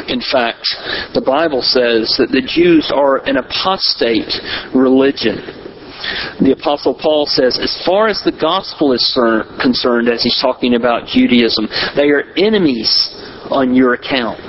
In 0.09 0.21
fact, 0.21 0.67
the 1.15 1.23
Bible 1.25 1.63
says 1.63 2.17
that 2.19 2.31
the 2.31 2.43
Jews 2.43 2.93
are 2.95 3.25
an 3.25 3.37
apostate 3.37 4.31
religion. 4.75 5.41
The 6.43 6.53
Apostle 6.59 6.99
Paul 6.99 7.27
says, 7.27 7.59
as 7.63 7.81
far 7.87 8.09
as 8.09 8.21
the 8.25 8.35
gospel 8.35 8.93
is 8.93 9.07
concerned, 9.63 10.09
as 10.09 10.23
he's 10.23 10.39
talking 10.41 10.75
about 10.75 11.07
Judaism, 11.07 11.69
they 11.95 12.11
are 12.11 12.35
enemies 12.37 12.91
on 13.51 13.75
your 13.75 13.95
account. 13.95 14.43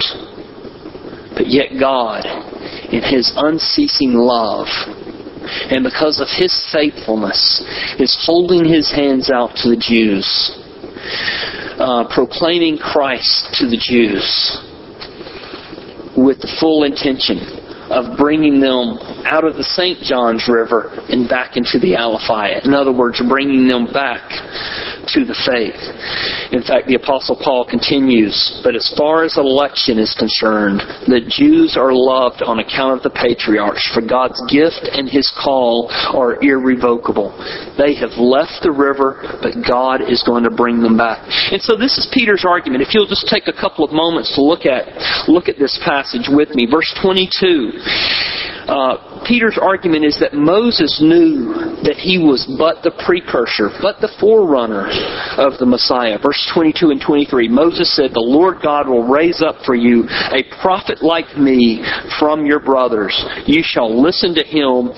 But 1.38 1.48
yet 1.50 1.78
God, 1.80 2.26
in 2.94 3.02
His 3.02 3.34
unceasing 3.36 4.14
love, 4.14 4.68
and 5.70 5.84
because 5.84 6.20
of 6.20 6.28
his 6.30 6.54
faithfulness, 6.72 7.64
is 8.00 8.18
holding 8.26 8.66
his 8.66 8.92
hands 8.92 9.30
out 9.32 9.56
to 9.58 9.70
the 9.70 9.78
Jews, 9.78 10.28
uh, 11.80 12.06
proclaiming 12.14 12.78
Christ 12.78 13.56
to 13.60 13.70
the 13.70 13.78
Jews 13.78 14.26
with 16.16 16.40
the 16.40 16.58
full 16.60 16.84
intention 16.84 17.40
of 17.90 18.18
bringing 18.18 18.60
them 18.60 18.98
out 19.26 19.44
of 19.44 19.56
the 19.56 19.64
St. 19.64 20.00
John's 20.00 20.48
River 20.48 20.90
and 21.10 21.28
back 21.28 21.58
into 21.58 21.80
the 21.80 21.94
Alafia. 21.94 22.66
In 22.66 22.74
other 22.74 22.94
words, 22.94 23.22
bringing 23.28 23.68
them 23.68 23.86
back 23.92 24.24
to 25.12 25.26
the 25.26 25.36
faith. 25.46 25.80
In 26.54 26.64
fact, 26.64 26.88
the 26.88 26.96
Apostle 26.96 27.36
Paul 27.36 27.66
continues, 27.66 28.62
but 28.64 28.76
as 28.76 28.88
far 28.98 29.24
as 29.24 29.38
election 29.38 30.00
is 30.00 30.16
concerned, 30.18 30.82
the 31.08 31.22
Jews 31.28 31.76
are 31.76 31.92
loved 31.92 32.42
on 32.42 32.60
account 32.60 32.98
of 32.98 33.04
the 33.04 33.14
patriarchs, 33.14 33.84
for 33.94 34.02
God's 34.02 34.40
gift 34.48 34.88
and 34.92 35.10
his 35.10 35.28
call 35.34 35.90
are 36.14 36.42
irrevocable. 36.44 37.34
They 37.78 37.96
have 38.00 38.16
left 38.18 38.64
the 38.64 38.72
river, 38.72 39.22
but 39.42 39.60
God 39.66 40.06
is 40.06 40.24
going 40.24 40.44
to 40.44 40.54
bring 40.54 40.82
them 40.82 40.98
back. 40.98 41.24
And 41.52 41.62
so 41.62 41.76
this 41.76 41.98
is 41.98 42.08
Peter's 42.14 42.46
argument. 42.48 42.82
If 42.82 42.94
you'll 42.94 43.10
just 43.10 43.28
take 43.28 43.48
a 43.48 43.56
couple 43.56 43.84
of 43.86 43.92
moments 43.92 44.36
to 44.36 44.42
look 44.42 44.66
at 44.66 44.88
look 45.28 45.48
at 45.50 45.58
this 45.58 45.80
passage 45.84 46.30
with 46.30 46.56
me. 46.56 46.68
Verse 46.70 46.90
22. 47.02 47.72
Uh, 48.74 49.22
Peter's 49.22 49.60
argument 49.62 50.04
is 50.04 50.18
that 50.18 50.34
Moses 50.34 50.98
knew 50.98 51.54
that 51.86 51.94
he 51.94 52.18
was 52.18 52.50
but 52.58 52.82
the 52.82 52.90
precursor, 53.06 53.70
but 53.86 54.02
the 54.02 54.10
forerunner 54.18 54.90
of 55.38 55.62
the 55.62 55.66
Messiah. 55.70 56.18
Verse 56.18 56.42
22 56.50 56.90
and 56.90 56.98
23. 56.98 57.54
Moses 57.54 57.94
said, 57.94 58.18
The 58.18 58.26
Lord 58.26 58.66
God 58.66 58.90
will 58.90 59.06
raise 59.06 59.46
up 59.46 59.62
for 59.62 59.76
you 59.76 60.10
a 60.10 60.42
prophet 60.58 61.06
like 61.06 61.38
me 61.38 61.86
from 62.18 62.50
your 62.50 62.60
brothers. 62.60 63.14
You 63.46 63.62
shall 63.62 63.94
listen 63.94 64.34
to 64.34 64.44
him. 64.44 64.90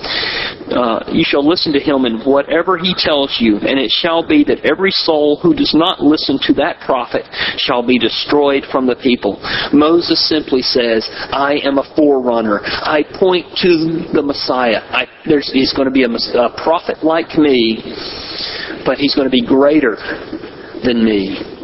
Uh, 0.72 1.04
you 1.12 1.22
shall 1.22 1.44
listen 1.44 1.70
to 1.76 1.80
him 1.80 2.08
in 2.08 2.24
whatever 2.24 2.78
he 2.80 2.96
tells 2.96 3.36
you, 3.38 3.60
and 3.60 3.78
it 3.78 3.92
shall 3.92 4.26
be 4.26 4.42
that 4.44 4.64
every 4.64 4.90
soul 4.90 5.38
who 5.42 5.52
does 5.52 5.76
not 5.76 6.00
listen 6.00 6.40
to 6.48 6.54
that 6.54 6.80
prophet 6.80 7.28
shall 7.60 7.84
be 7.86 7.98
destroyed 7.98 8.64
from 8.72 8.86
the 8.86 8.96
people. 8.96 9.36
Moses 9.72 10.16
simply 10.28 10.62
says, 10.62 11.06
I 11.28 11.60
am 11.62 11.76
a 11.76 11.86
forerunner. 11.94 12.64
I 12.64 13.04
point 13.20 13.46
to 13.62 13.65
the 14.12 14.22
Messiah. 14.22 14.82
I, 14.90 15.06
he's 15.24 15.72
going 15.72 15.86
to 15.86 15.94
be 15.94 16.04
a, 16.04 16.10
a 16.10 16.50
prophet 16.62 17.02
like 17.02 17.38
me, 17.38 17.82
but 18.84 18.98
he's 18.98 19.14
going 19.14 19.26
to 19.26 19.32
be 19.32 19.44
greater 19.44 19.96
than 20.84 21.04
me. 21.04 21.56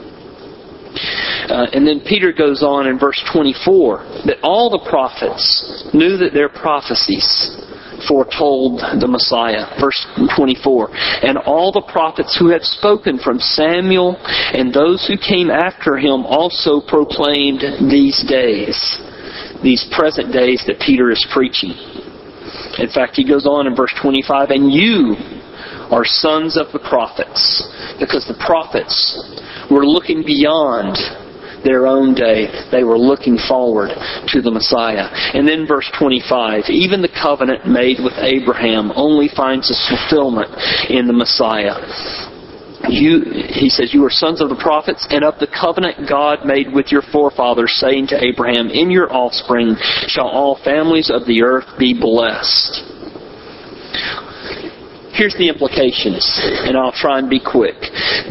Uh, 1.48 1.66
and 1.72 1.86
then 1.86 2.00
Peter 2.06 2.32
goes 2.32 2.62
on 2.62 2.86
in 2.86 2.98
verse 2.98 3.20
24 3.32 4.26
that 4.26 4.38
all 4.42 4.70
the 4.70 4.82
prophets 4.88 5.88
knew 5.92 6.16
that 6.16 6.32
their 6.32 6.48
prophecies 6.48 7.26
foretold 8.08 8.80
the 9.00 9.06
Messiah. 9.06 9.66
Verse 9.80 10.06
24. 10.36 10.90
And 11.22 11.38
all 11.38 11.72
the 11.72 11.86
prophets 11.92 12.36
who 12.38 12.48
had 12.48 12.62
spoken 12.62 13.18
from 13.18 13.38
Samuel 13.38 14.16
and 14.26 14.72
those 14.72 15.06
who 15.06 15.16
came 15.16 15.50
after 15.50 15.96
him 15.96 16.26
also 16.26 16.80
proclaimed 16.80 17.62
these 17.90 18.24
days 18.28 18.76
these 19.62 19.86
present 19.94 20.32
days 20.32 20.64
that 20.66 20.80
Peter 20.80 21.10
is 21.10 21.24
preaching. 21.32 21.70
In 22.78 22.88
fact, 22.92 23.16
he 23.16 23.26
goes 23.26 23.46
on 23.46 23.66
in 23.66 23.74
verse 23.74 23.94
25, 24.00 24.50
and 24.50 24.72
you 24.72 25.16
are 25.90 26.04
sons 26.04 26.56
of 26.56 26.72
the 26.72 26.80
prophets, 26.80 27.68
because 28.00 28.26
the 28.26 28.38
prophets 28.44 29.16
were 29.70 29.86
looking 29.86 30.24
beyond 30.24 30.96
their 31.64 31.86
own 31.86 32.14
day. 32.14 32.50
They 32.72 32.82
were 32.82 32.98
looking 32.98 33.38
forward 33.48 33.90
to 34.28 34.42
the 34.42 34.50
Messiah. 34.50 35.06
And 35.34 35.46
then 35.46 35.66
verse 35.66 35.88
25, 35.98 36.64
even 36.68 37.02
the 37.02 37.12
covenant 37.12 37.66
made 37.66 37.98
with 38.02 38.14
Abraham 38.18 38.90
only 38.96 39.28
finds 39.28 39.70
its 39.70 39.86
fulfillment 39.88 40.50
in 40.90 41.06
the 41.06 41.12
Messiah 41.12 41.78
you, 42.88 43.22
he 43.48 43.68
says, 43.68 43.94
you 43.94 44.04
are 44.04 44.10
sons 44.10 44.40
of 44.40 44.48
the 44.48 44.56
prophets 44.56 45.06
and 45.10 45.24
of 45.24 45.38
the 45.38 45.46
covenant 45.46 46.08
God 46.08 46.44
made 46.44 46.72
with 46.72 46.90
your 46.90 47.02
forefathers, 47.02 47.72
saying 47.76 48.08
to 48.08 48.22
Abraham, 48.22 48.68
In 48.68 48.90
your 48.90 49.12
offspring 49.12 49.76
shall 50.06 50.26
all 50.26 50.58
families 50.64 51.10
of 51.10 51.26
the 51.26 51.42
earth 51.42 51.66
be 51.78 51.94
blessed. 51.98 52.82
Here's 55.12 55.36
the 55.36 55.48
implications, 55.48 56.24
and 56.64 56.76
I'll 56.76 56.92
try 56.92 57.18
and 57.18 57.28
be 57.28 57.38
quick. 57.38 57.76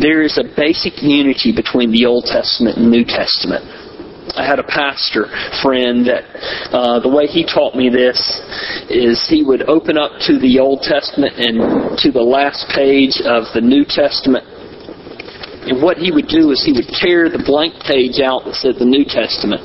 There 0.01 0.23
is 0.23 0.37
a 0.37 0.43
basic 0.57 1.01
unity 1.01 1.53
between 1.55 1.91
the 1.91 2.05
Old 2.05 2.25
Testament 2.25 2.77
and 2.77 2.89
New 2.89 3.05
Testament. 3.05 3.63
I 4.35 4.45
had 4.45 4.59
a 4.59 4.63
pastor 4.63 5.27
friend 5.61 6.07
that 6.07 6.23
uh, 6.71 6.99
the 6.99 7.09
way 7.09 7.27
he 7.27 7.45
taught 7.45 7.75
me 7.75 7.89
this 7.89 8.19
is 8.89 9.27
he 9.29 9.43
would 9.43 9.63
open 9.69 9.97
up 9.97 10.19
to 10.27 10.39
the 10.39 10.59
Old 10.59 10.81
Testament 10.81 11.35
and 11.37 11.97
to 11.99 12.11
the 12.11 12.23
last 12.23 12.71
page 12.73 13.19
of 13.25 13.51
the 13.53 13.61
New 13.61 13.83
Testament 13.83 14.45
And 15.61 15.81
what 15.81 15.97
he 15.97 16.11
would 16.11 16.27
do 16.27 16.49
is 16.49 16.65
he 16.65 16.73
would 16.73 16.89
tear 16.89 17.29
the 17.29 17.43
blank 17.45 17.77
page 17.85 18.17
out 18.17 18.45
that 18.45 18.57
said 18.57 18.81
the 18.81 18.85
New 18.85 19.05
Testament. 19.05 19.61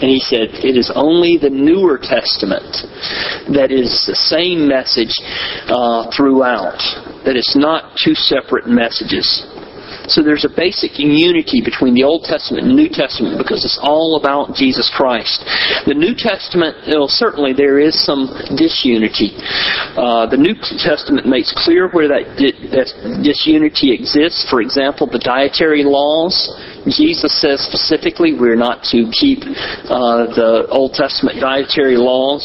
And 0.00 0.08
he 0.08 0.18
said, 0.18 0.56
it 0.64 0.72
is 0.76 0.90
only 0.96 1.36
the 1.36 1.52
Newer 1.52 2.00
Testament 2.00 2.64
that 3.52 3.68
is 3.68 3.92
the 4.08 4.16
same 4.16 4.64
message 4.64 5.12
uh, 5.68 6.08
throughout. 6.16 6.80
That 7.28 7.36
it's 7.36 7.52
not 7.54 7.92
two 8.00 8.16
separate 8.16 8.66
messages. 8.66 9.44
So 10.08 10.22
there's 10.22 10.44
a 10.44 10.52
basic 10.52 10.98
unity 10.98 11.62
between 11.64 11.94
the 11.94 12.04
Old 12.04 12.24
Testament 12.24 12.66
and 12.66 12.76
New 12.76 12.88
Testament 12.88 13.38
because 13.38 13.64
it's 13.64 13.78
all 13.80 14.20
about 14.20 14.54
Jesus 14.54 14.90
Christ. 14.92 15.44
The 15.86 15.94
New 15.94 16.14
Testament, 16.14 16.76
well, 16.88 17.08
certainly 17.08 17.52
there 17.52 17.80
is 17.80 17.96
some 18.04 18.28
disunity. 18.56 19.32
Uh, 19.96 20.26
the 20.28 20.36
New 20.36 20.54
Testament 20.78 21.26
makes 21.26 21.52
clear 21.56 21.88
where 21.88 22.08
that, 22.08 22.36
that 22.36 22.88
disunity 23.24 23.92
exists. 23.92 24.44
For 24.50 24.60
example, 24.60 25.06
the 25.06 25.18
dietary 25.18 25.84
laws. 25.84 26.36
Jesus 26.84 27.32
says 27.40 27.64
specifically 27.64 28.36
we're 28.36 28.60
not 28.60 28.84
to 28.92 29.08
keep 29.08 29.40
uh, 29.88 30.28
the 30.36 30.66
Old 30.68 30.92
Testament 30.92 31.40
dietary 31.40 31.96
laws, 31.96 32.44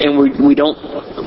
and 0.00 0.18
we, 0.18 0.34
we 0.44 0.54
don't 0.56 0.76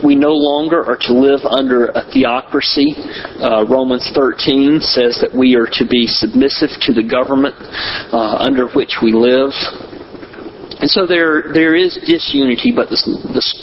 we 0.04 0.16
no 0.16 0.34
longer 0.34 0.84
are 0.84 0.98
to 0.98 1.14
live 1.14 1.42
under 1.46 1.88
a 1.96 2.04
theocracy. 2.12 2.96
Uh, 3.40 3.66
Romans 3.70 4.12
13 4.14 4.80
says 4.82 5.18
that 5.22 5.32
we 5.34 5.56
are 5.56 5.68
to 5.72 5.86
be 5.88 6.08
submissive 6.08 6.70
to 6.82 6.94
the 6.94 7.04
government 7.04 7.56
uh, 8.12 8.36
under 8.40 8.68
which 8.70 9.00
we 9.02 9.12
live. 9.12 9.52
And 10.84 10.92
so 10.92 11.08
there, 11.08 11.54
there 11.54 11.76
is 11.76 11.96
disunity, 12.06 12.74
but 12.76 12.90
the, 12.90 13.00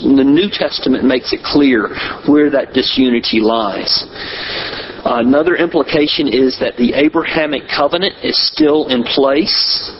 New 0.01 0.49
Testament 0.49 1.05
makes 1.05 1.33
it 1.33 1.43
clear 1.43 1.93
where 2.25 2.49
that 2.49 2.73
disunity 2.73 3.39
lies. 3.39 4.09
Another 5.05 5.55
implication 5.55 6.27
is 6.27 6.57
that 6.59 6.77
the 6.77 6.93
Abrahamic 6.93 7.69
covenant 7.69 8.15
is 8.23 8.33
still 8.49 8.87
in 8.87 9.03
place. 9.03 9.93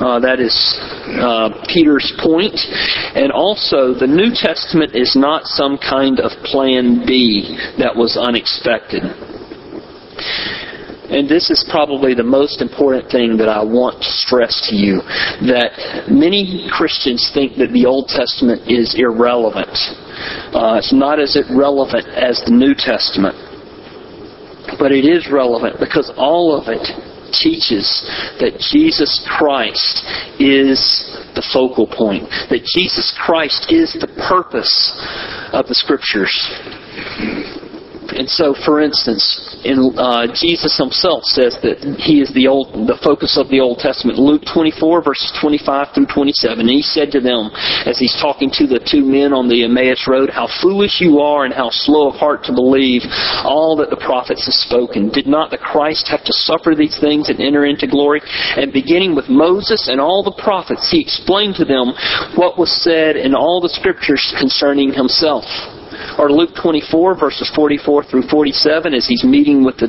Uh, 0.00 0.18
that 0.18 0.40
is 0.40 0.56
uh, 1.20 1.52
Peter's 1.68 2.08
point. 2.24 2.56
And 3.12 3.30
also, 3.30 3.92
the 3.92 4.08
New 4.08 4.32
Testament 4.32 4.96
is 4.96 5.12
not 5.14 5.44
some 5.44 5.76
kind 5.76 6.20
of 6.20 6.32
plan 6.48 7.04
B 7.04 7.52
that 7.76 7.92
was 7.92 8.16
unexpected. 8.16 9.04
And 11.10 11.28
this 11.28 11.50
is 11.50 11.66
probably 11.68 12.14
the 12.14 12.24
most 12.24 12.62
important 12.62 13.10
thing 13.10 13.36
that 13.38 13.48
I 13.50 13.60
want 13.66 13.98
to 14.00 14.08
stress 14.08 14.70
to 14.70 14.76
you 14.78 15.02
that 15.50 16.06
many 16.08 16.70
Christians 16.70 17.28
think 17.34 17.58
that 17.58 17.74
the 17.74 17.84
Old 17.84 18.06
Testament 18.06 18.70
is 18.70 18.94
irrelevant. 18.96 19.74
Uh, 20.54 20.78
it's 20.78 20.94
not 20.94 21.18
as 21.18 21.34
irrelevant 21.34 22.06
as 22.14 22.40
the 22.46 22.54
New 22.54 22.78
Testament. 22.78 23.34
But 24.78 24.92
it 24.92 25.04
is 25.04 25.26
relevant 25.28 25.82
because 25.82 26.14
all 26.16 26.54
of 26.54 26.70
it 26.70 26.88
teaches 27.32 28.02
that 28.38 28.58
Jesus 28.58 29.24
Christ 29.26 30.04
is 30.38 30.78
the 31.34 31.46
focal 31.52 31.86
point, 31.86 32.28
that 32.50 32.64
Jesus 32.64 33.16
Christ 33.18 33.70
is 33.70 33.94
the 33.94 34.10
purpose 34.28 34.92
of 35.52 35.66
the 35.66 35.74
Scriptures. 35.74 36.32
And 38.12 38.28
so, 38.28 38.54
for 38.64 38.80
instance, 38.80 39.22
in, 39.64 39.92
uh, 39.96 40.26
Jesus 40.34 40.76
himself 40.76 41.24
says 41.24 41.56
that 41.62 41.82
he 42.00 42.20
is 42.20 42.32
the 42.34 42.48
old, 42.48 42.88
the 42.88 42.98
focus 43.02 43.36
of 43.38 43.48
the 43.48 43.60
Old 43.60 43.78
Testament. 43.78 44.18
Luke 44.18 44.42
24 44.52 45.02
verses 45.02 45.32
25 45.40 45.94
through 45.94 46.06
27. 46.06 46.60
And 46.60 46.70
he 46.70 46.82
said 46.82 47.10
to 47.12 47.20
them, 47.20 47.50
as 47.86 47.98
he's 47.98 48.16
talking 48.20 48.50
to 48.58 48.66
the 48.66 48.80
two 48.80 49.04
men 49.04 49.32
on 49.32 49.48
the 49.48 49.64
Emmaus 49.64 50.06
road, 50.08 50.30
how 50.30 50.48
foolish 50.60 51.00
you 51.00 51.20
are 51.20 51.44
and 51.44 51.54
how 51.54 51.70
slow 51.70 52.08
of 52.08 52.16
heart 52.16 52.44
to 52.44 52.52
believe 52.52 53.02
all 53.44 53.76
that 53.78 53.90
the 53.90 54.00
prophets 54.00 54.46
have 54.46 54.56
spoken. 54.56 55.10
Did 55.10 55.26
not 55.26 55.50
the 55.50 55.58
Christ 55.58 56.08
have 56.08 56.24
to 56.24 56.32
suffer 56.32 56.74
these 56.74 56.98
things 57.00 57.28
and 57.28 57.40
enter 57.40 57.66
into 57.66 57.86
glory? 57.86 58.20
And 58.56 58.72
beginning 58.72 59.14
with 59.14 59.28
Moses 59.28 59.88
and 59.88 60.00
all 60.00 60.22
the 60.22 60.36
prophets, 60.42 60.88
he 60.90 61.00
explained 61.00 61.56
to 61.56 61.64
them 61.64 61.92
what 62.36 62.58
was 62.58 62.72
said 62.82 63.16
in 63.16 63.34
all 63.34 63.60
the 63.60 63.72
scriptures 63.72 64.34
concerning 64.38 64.92
himself 64.92 65.44
or 66.18 66.30
Luke 66.30 66.50
24, 66.60 67.18
verses 67.18 67.50
44 67.54 68.04
through 68.04 68.28
47, 68.28 68.94
as 68.94 69.06
he's 69.06 69.24
meeting 69.24 69.64
with 69.64 69.76
the, 69.78 69.88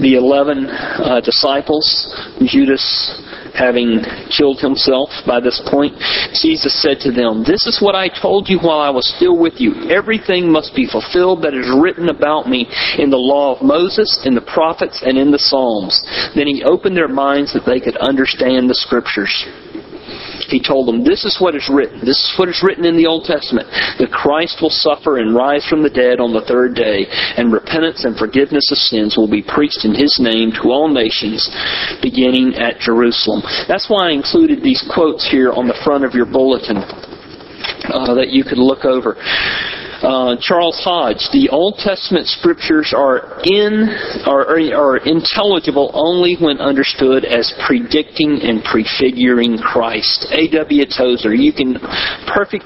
the 0.00 0.14
11 0.16 0.66
uh, 0.66 1.20
disciples, 1.20 1.84
Judas 2.46 2.82
having 3.54 4.02
killed 4.28 4.58
himself 4.58 5.08
by 5.26 5.38
this 5.40 5.62
point, 5.70 5.94
Jesus 6.34 6.74
said 6.82 6.98
to 7.00 7.10
them, 7.10 7.46
This 7.46 7.66
is 7.66 7.78
what 7.80 7.94
I 7.94 8.10
told 8.10 8.48
you 8.48 8.58
while 8.58 8.80
I 8.80 8.90
was 8.90 9.06
still 9.16 9.38
with 9.38 9.54
you. 9.58 9.88
Everything 9.88 10.50
must 10.50 10.74
be 10.74 10.90
fulfilled 10.90 11.42
that 11.42 11.54
is 11.54 11.70
written 11.70 12.10
about 12.10 12.48
me 12.48 12.66
in 12.98 13.10
the 13.10 13.20
law 13.20 13.54
of 13.54 13.62
Moses, 13.62 14.22
in 14.26 14.34
the 14.34 14.42
prophets, 14.42 15.02
and 15.06 15.16
in 15.16 15.30
the 15.30 15.38
Psalms. 15.38 15.94
Then 16.34 16.46
he 16.46 16.64
opened 16.64 16.96
their 16.96 17.08
minds 17.08 17.54
that 17.54 17.64
they 17.64 17.80
could 17.80 17.96
understand 17.98 18.68
the 18.68 18.74
Scriptures. 18.74 19.46
He 20.48 20.60
told 20.62 20.88
them, 20.88 21.04
This 21.04 21.24
is 21.24 21.38
what 21.40 21.54
is 21.54 21.70
written. 21.72 22.00
This 22.00 22.18
is 22.18 22.34
what 22.38 22.48
is 22.48 22.62
written 22.62 22.84
in 22.84 22.96
the 22.96 23.06
Old 23.06 23.24
Testament. 23.24 23.68
That 23.98 24.10
Christ 24.10 24.58
will 24.60 24.72
suffer 24.72 25.18
and 25.18 25.34
rise 25.34 25.66
from 25.66 25.82
the 25.82 25.90
dead 25.90 26.20
on 26.20 26.32
the 26.32 26.44
third 26.44 26.74
day, 26.74 27.06
and 27.36 27.52
repentance 27.52 28.04
and 28.04 28.16
forgiveness 28.16 28.70
of 28.70 28.78
sins 28.78 29.16
will 29.16 29.30
be 29.30 29.42
preached 29.42 29.84
in 29.84 29.94
His 29.94 30.18
name 30.20 30.52
to 30.62 30.70
all 30.70 30.88
nations, 30.88 31.46
beginning 32.02 32.54
at 32.54 32.78
Jerusalem. 32.78 33.42
That's 33.68 33.88
why 33.88 34.10
I 34.10 34.16
included 34.16 34.62
these 34.62 34.84
quotes 34.92 35.28
here 35.28 35.52
on 35.52 35.66
the 35.66 35.78
front 35.84 36.04
of 36.04 36.14
your 36.14 36.26
bulletin 36.26 36.78
uh, 36.78 38.14
that 38.14 38.30
you 38.30 38.44
could 38.44 38.58
look 38.58 38.84
over. 38.84 39.16
Uh, 40.02 40.36
Charles 40.40 40.80
Hodge, 40.82 41.28
the 41.32 41.48
Old 41.50 41.76
Testament 41.76 42.26
scriptures 42.26 42.92
are 42.96 43.40
in 43.44 43.88
are, 44.26 44.58
are 44.74 44.96
intelligible 44.98 45.90
only 45.94 46.36
when 46.40 46.58
understood 46.58 47.24
as 47.24 47.52
predicting 47.66 48.40
and 48.42 48.62
prefiguring 48.64 49.58
Christ. 49.58 50.26
A.W. 50.30 50.84
Tozer, 50.86 51.34
you 51.34 51.52
can 51.52 51.78
perfect 52.26 52.64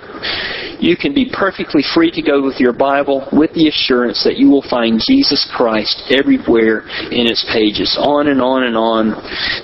you 0.81 0.97
can 0.97 1.13
be 1.13 1.31
perfectly 1.33 1.83
free 1.83 2.11
to 2.13 2.23
go 2.23 2.43
with 2.43 2.61
your 2.61 2.73
Bible 2.73 3.29
with 3.33 3.53
the 3.55 3.69
assurance 3.69 4.23
that 4.25 4.39
you 4.39 4.49
will 4.49 4.63
find 4.63 5.01
Jesus 5.05 5.49
Christ 5.57 6.03
everywhere 6.11 6.87
in 7.11 7.27
its 7.27 7.45
pages. 7.53 7.99
On 8.01 8.29
and 8.29 8.41
on 8.41 8.63
and 8.63 8.77
on. 8.77 9.15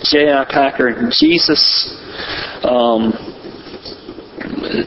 J.I. 0.03 0.45
Packer, 0.51 1.11
Jesus 1.17 1.95
um, 2.65 3.13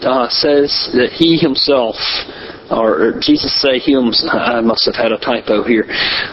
uh, 0.03 0.27
says 0.29 0.89
that 0.93 1.15
he 1.15 1.37
himself 1.37 1.95
or 2.71 3.19
Jesus 3.21 3.61
say 3.61 3.79
he 3.79 3.95
I 4.31 4.61
must 4.61 4.85
have 4.85 4.95
had 4.95 5.11
a 5.11 5.17
typo 5.17 5.63
here, 5.63 5.85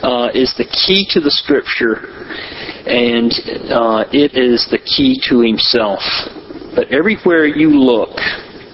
uh, 0.02 0.28
is 0.34 0.54
the 0.56 0.64
key 0.64 1.06
to 1.10 1.20
the 1.20 1.30
Scripture, 1.30 2.06
and 2.86 3.32
uh, 3.70 4.04
it 4.12 4.36
is 4.36 4.66
the 4.70 4.78
key 4.78 5.20
to 5.30 5.40
Himself. 5.40 6.02
But 6.74 6.90
everywhere 6.90 7.46
you 7.46 7.70
look 7.70 8.18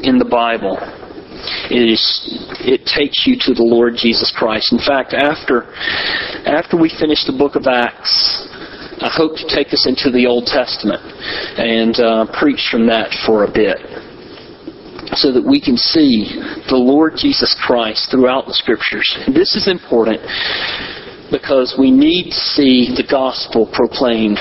in 0.03 0.19
the 0.19 0.25
Bible, 0.25 0.79
it 1.71 1.85
is 1.89 2.03
it 2.61 2.85
takes 2.85 3.27
you 3.27 3.37
to 3.41 3.55
the 3.55 3.65
Lord 3.65 3.95
Jesus 3.97 4.33
Christ. 4.37 4.73
In 4.73 4.81
fact, 4.81 5.13
after 5.13 5.73
after 6.49 6.77
we 6.81 6.89
finish 6.89 7.25
the 7.25 7.37
book 7.37 7.57
of 7.57 7.67
Acts, 7.67 8.49
I 9.01 9.09
hope 9.13 9.37
to 9.37 9.47
take 9.49 9.73
us 9.73 9.87
into 9.87 10.11
the 10.11 10.27
Old 10.27 10.47
Testament 10.47 11.01
and 11.57 11.97
uh, 12.01 12.27
preach 12.39 12.69
from 12.71 12.87
that 12.89 13.13
for 13.25 13.45
a 13.45 13.51
bit 13.51 13.79
so 15.15 15.33
that 15.33 15.45
we 15.45 15.61
can 15.61 15.77
see 15.77 16.39
the 16.69 16.77
Lord 16.77 17.15
Jesus 17.17 17.57
Christ 17.67 18.11
throughout 18.11 18.47
the 18.47 18.55
Scriptures. 18.55 19.07
This 19.35 19.57
is 19.57 19.69
important 19.69 20.21
because 21.31 21.77
we 21.79 21.91
need 21.91 22.31
to 22.31 22.41
see 22.59 22.91
the 22.91 23.07
gospel 23.07 23.71
proclaimed 23.73 24.39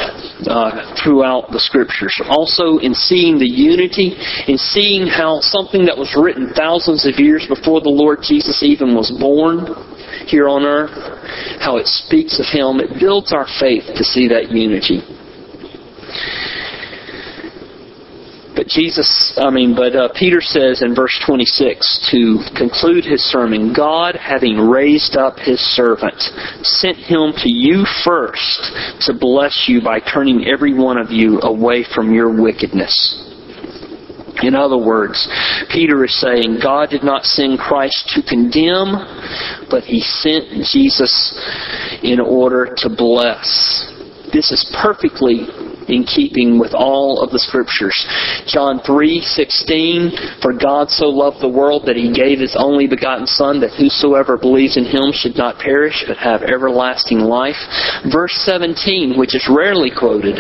uh, 0.49 0.95
throughout 0.97 1.51
the 1.51 1.60
scriptures. 1.60 2.19
Also, 2.27 2.79
in 2.79 2.93
seeing 2.93 3.38
the 3.38 3.47
unity, 3.47 4.17
in 4.49 4.58
seeing 4.58 5.05
how 5.05 5.39
something 5.39 5.86
that 5.86 5.97
was 5.97 6.17
written 6.17 6.51
thousands 6.58 7.05
of 7.05 7.21
years 7.21 7.45
before 7.47 7.79
the 7.79 7.93
Lord 7.93 8.19
Jesus 8.25 8.63
even 8.63 8.95
was 8.95 9.13
born 9.21 9.69
here 10.25 10.49
on 10.49 10.65
earth, 10.65 10.93
how 11.62 11.77
it 11.77 11.86
speaks 11.86 12.39
of 12.41 12.49
Him, 12.49 12.82
it 12.82 12.99
builds 12.99 13.32
our 13.32 13.45
faith 13.60 13.86
to 13.95 14.03
see 14.03 14.27
that 14.27 14.49
unity. 14.51 15.05
Jesus, 18.69 19.34
I 19.36 19.49
mean, 19.49 19.75
but 19.75 19.95
uh, 19.95 20.10
Peter 20.13 20.41
says 20.41 20.84
in 20.84 20.93
verse 20.93 21.17
26 21.25 22.10
to 22.12 22.38
conclude 22.55 23.03
his 23.03 23.23
sermon, 23.25 23.73
God, 23.73 24.15
having 24.15 24.58
raised 24.58 25.17
up 25.17 25.39
his 25.39 25.60
servant, 25.60 26.21
sent 26.62 26.97
him 26.97 27.34
to 27.38 27.49
you 27.49 27.84
first 28.05 28.62
to 29.08 29.13
bless 29.19 29.65
you 29.67 29.82
by 29.82 29.99
turning 29.99 30.45
every 30.45 30.75
one 30.75 30.99
of 30.99 31.10
you 31.10 31.39
away 31.41 31.84
from 31.95 32.13
your 32.13 32.29
wickedness. 32.29 33.25
In 34.43 34.53
other 34.53 34.77
words, 34.77 35.27
Peter 35.73 36.05
is 36.05 36.21
saying 36.21 36.60
God 36.62 36.91
did 36.91 37.03
not 37.03 37.23
send 37.25 37.58
Christ 37.58 38.13
to 38.15 38.21
condemn, 38.21 39.65
but 39.69 39.84
he 39.84 39.99
sent 39.99 40.45
Jesus 40.71 41.34
in 42.03 42.19
order 42.19 42.73
to 42.77 42.89
bless. 42.89 43.91
This 44.32 44.51
is 44.51 44.63
perfectly 44.79 45.47
in 45.91 46.04
keeping 46.04 46.60
with 46.60 46.73
all 46.73 47.21
of 47.21 47.32
the 47.32 47.39
scriptures. 47.39 48.06
John 48.47 48.80
3:16 48.80 50.41
For 50.41 50.54
God 50.54 50.89
so 50.89 51.10
loved 51.10 51.41
the 51.41 51.49
world 51.49 51.86
that 51.86 51.95
he 51.95 52.12
gave 52.12 52.39
his 52.39 52.56
only 52.58 52.88
begotten 52.88 53.28
son 53.28 53.60
that 53.62 53.73
whosoever 53.73 54.38
believes 54.38 54.78
in 54.78 54.86
him 54.86 55.12
should 55.12 55.38
not 55.38 55.60
perish 55.60 56.04
but 56.08 56.17
have 56.17 56.43
everlasting 56.43 57.19
life. 57.19 57.60
Verse 58.12 58.34
17, 58.45 59.17
which 59.17 59.36
is 59.36 59.49
rarely 59.49 59.91
quoted, 59.91 60.39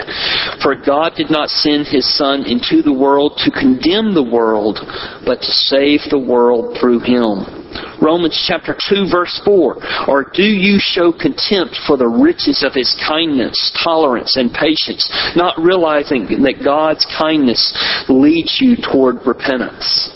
For 0.61 0.75
God 0.75 1.15
did 1.15 1.29
not 1.29 1.49
send 1.49 1.87
his 1.87 2.07
son 2.17 2.45
into 2.45 2.81
the 2.81 2.93
world 2.93 3.37
to 3.43 3.51
condemn 3.51 4.13
the 4.13 4.23
world, 4.23 4.79
but 5.25 5.41
to 5.41 5.51
save 5.51 6.01
the 6.09 6.19
world 6.19 6.77
through 6.79 6.99
him. 6.99 7.58
Romans 8.01 8.37
chapter 8.47 8.75
2 8.89 9.09
verse 9.11 9.41
4. 9.43 10.07
Or 10.07 10.23
do 10.23 10.43
you 10.43 10.77
show 10.79 11.11
contempt 11.11 11.77
for 11.85 11.97
the 11.97 12.07
riches 12.07 12.63
of 12.63 12.73
his 12.73 12.95
kindness, 13.07 13.71
tolerance, 13.83 14.35
and 14.35 14.51
patience, 14.51 15.09
not 15.35 15.57
realizing 15.59 16.25
that 16.43 16.63
God's 16.63 17.05
kindness 17.17 17.73
leads 18.09 18.59
you 18.61 18.75
toward 18.75 19.25
repentance? 19.25 20.11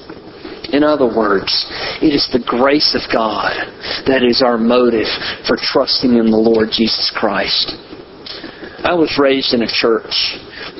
In 0.73 0.83
other 0.83 1.05
words, 1.05 1.67
it 2.01 2.15
is 2.15 2.27
the 2.33 2.41
grace 2.41 2.97
of 2.97 3.05
God 3.13 3.53
that 4.09 4.25
is 4.25 4.41
our 4.41 4.57
motive 4.57 5.05
for 5.45 5.55
trusting 5.55 6.17
in 6.17 6.31
the 6.31 6.37
Lord 6.37 6.69
Jesus 6.71 7.13
Christ. 7.13 7.77
I 8.83 8.93
was 8.93 9.17
raised 9.17 9.53
in 9.53 9.63
a 9.63 9.71
church 9.71 10.11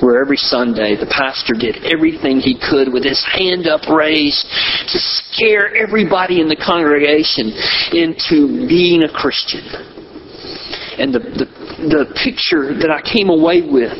where 0.00 0.20
every 0.20 0.36
Sunday 0.36 0.94
the 0.94 1.06
pastor 1.06 1.54
did 1.54 1.84
everything 1.84 2.38
he 2.38 2.54
could 2.58 2.92
with 2.92 3.02
his 3.02 3.24
hand 3.24 3.66
upraised 3.66 4.44
to 4.92 4.98
scare 4.98 5.74
everybody 5.74 6.40
in 6.40 6.48
the 6.48 6.56
congregation 6.56 7.48
into 7.92 8.68
being 8.68 9.04
a 9.04 9.08
Christian. 9.08 10.03
And 10.98 11.14
the, 11.14 11.18
the, 11.18 11.46
the 11.90 12.02
picture 12.14 12.70
that 12.78 12.90
I 12.90 13.02
came 13.02 13.28
away 13.28 13.62
with 13.66 13.94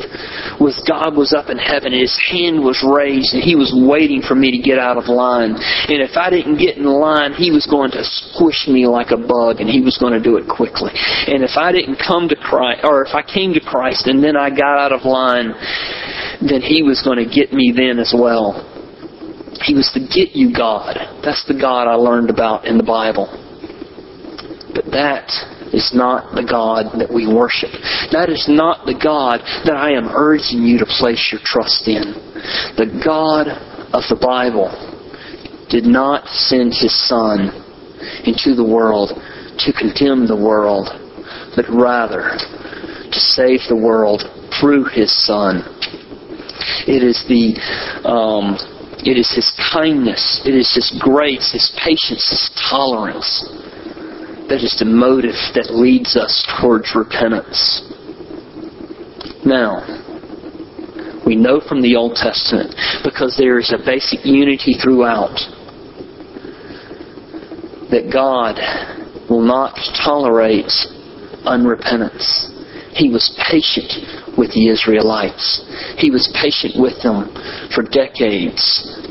was 0.59 0.79
God 0.87 1.15
was 1.15 1.35
up 1.35 1.51
in 1.51 1.57
heaven 1.57 1.91
and 1.91 2.01
his 2.01 2.15
hand 2.31 2.63
was 2.63 2.79
raised 2.81 3.35
and 3.35 3.43
he 3.43 3.55
was 3.55 3.75
waiting 3.75 4.23
for 4.23 4.35
me 4.35 4.51
to 4.51 4.61
get 4.61 4.79
out 4.79 4.97
of 4.97 5.11
line. 5.11 5.55
And 5.55 5.99
if 5.99 6.15
I 6.15 6.29
didn't 6.29 6.57
get 6.57 6.77
in 6.77 6.87
line, 6.87 7.33
he 7.33 7.51
was 7.51 7.67
going 7.67 7.91
to 7.91 8.03
squish 8.03 8.67
me 8.67 8.87
like 8.87 9.11
a 9.11 9.19
bug 9.19 9.59
and 9.59 9.69
he 9.69 9.81
was 9.81 9.97
going 9.97 10.13
to 10.13 10.23
do 10.23 10.37
it 10.37 10.47
quickly. 10.47 10.91
And 11.27 11.43
if 11.43 11.59
I 11.59 11.71
didn't 11.71 11.99
come 11.99 12.27
to 12.29 12.35
Christ, 12.35 12.81
or 12.83 13.03
if 13.03 13.13
I 13.13 13.21
came 13.21 13.53
to 13.53 13.61
Christ 13.61 14.07
and 14.07 14.23
then 14.23 14.35
I 14.35 14.49
got 14.49 14.79
out 14.79 14.93
of 14.93 15.03
line, 15.03 15.51
then 16.41 16.61
he 16.61 16.83
was 16.83 17.03
going 17.03 17.19
to 17.19 17.27
get 17.27 17.51
me 17.51 17.73
then 17.75 17.99
as 17.99 18.13
well. 18.15 18.63
He 19.63 19.73
was 19.73 19.89
the 19.93 20.03
get 20.03 20.35
you 20.35 20.53
God. 20.53 20.97
That's 21.23 21.43
the 21.47 21.57
God 21.57 21.87
I 21.87 21.95
learned 21.95 22.29
about 22.29 22.65
in 22.65 22.77
the 22.77 22.83
Bible. 22.83 23.27
But 24.75 24.91
that 24.91 25.31
is 25.73 25.91
not 25.93 26.35
the 26.35 26.45
God 26.45 26.99
that 26.99 27.11
we 27.11 27.25
worship. 27.25 27.71
That 28.11 28.29
is 28.29 28.45
not 28.47 28.85
the 28.85 28.97
God 28.97 29.41
that 29.65 29.75
I 29.75 29.91
am 29.91 30.09
urging 30.13 30.63
you 30.63 30.77
to 30.79 30.85
place 30.85 31.29
your 31.31 31.41
trust 31.43 31.87
in. 31.87 32.13
The 32.77 33.01
God 33.03 33.49
of 33.93 34.03
the 34.09 34.19
Bible 34.19 34.69
did 35.69 35.85
not 35.85 36.27
send 36.27 36.73
his 36.73 36.93
Son 37.07 37.49
into 38.25 38.53
the 38.53 38.65
world 38.65 39.09
to 39.65 39.73
condemn 39.73 40.27
the 40.27 40.37
world, 40.37 40.89
but 41.55 41.65
rather 41.69 42.37
to 43.11 43.19
save 43.19 43.61
the 43.69 43.77
world 43.77 44.21
through 44.59 44.85
his 44.85 45.09
Son. 45.25 45.63
It 46.87 47.01
is 47.01 47.23
the 47.27 47.57
um, 48.05 48.57
it 49.05 49.17
is 49.17 49.29
his 49.33 49.51
kindness, 49.73 50.41
it 50.45 50.55
is 50.55 50.73
his 50.73 50.93
grace, 51.01 51.51
his 51.51 51.71
patience, 51.77 52.25
his 52.29 52.49
tolerance 52.69 53.45
that 54.49 54.61
is 54.63 54.75
the 54.77 54.85
motive 54.85 55.35
that 55.55 55.73
leads 55.73 56.15
us 56.15 56.45
towards 56.61 56.93
repentance. 56.95 57.81
Now, 59.45 59.81
we 61.25 61.35
know 61.35 61.59
from 61.59 61.81
the 61.81 61.95
Old 61.95 62.15
Testament, 62.15 62.75
because 63.03 63.35
there 63.37 63.57
is 63.59 63.73
a 63.73 63.83
basic 63.83 64.25
unity 64.25 64.77
throughout, 64.77 65.33
that 67.89 68.13
God 68.13 68.57
will 69.29 69.41
not 69.41 69.73
tolerate 70.03 70.69
unrepentance. 71.45 72.51
He 72.93 73.09
was 73.09 73.33
patient 73.49 74.37
with 74.37 74.53
the 74.53 74.69
Israelites. 74.69 75.65
He 75.97 76.11
was 76.11 76.29
patient 76.39 76.79
with 76.79 77.01
them 77.01 77.29
for 77.73 77.83
decades, 77.83 78.61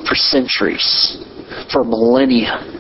for 0.07 0.15
centuries, 0.15 1.19
for 1.73 1.85
millennia 1.85 2.74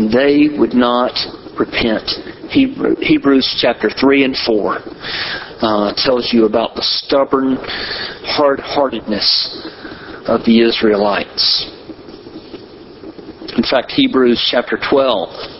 and 0.00 0.10
they 0.10 0.48
would 0.58 0.72
not 0.72 1.12
repent. 1.58 2.08
Hebrews 2.48 3.58
chapter 3.60 3.90
3 3.90 4.24
and 4.24 4.36
4 4.46 4.78
uh, 5.60 5.92
tells 5.94 6.32
you 6.32 6.46
about 6.46 6.74
the 6.74 6.80
stubborn 6.80 7.58
hard-heartedness 8.24 9.68
of 10.26 10.40
the 10.46 10.62
Israelites. 10.62 11.70
In 13.58 13.62
fact, 13.62 13.92
Hebrews 13.92 14.48
chapter 14.50 14.78
12 14.90 15.59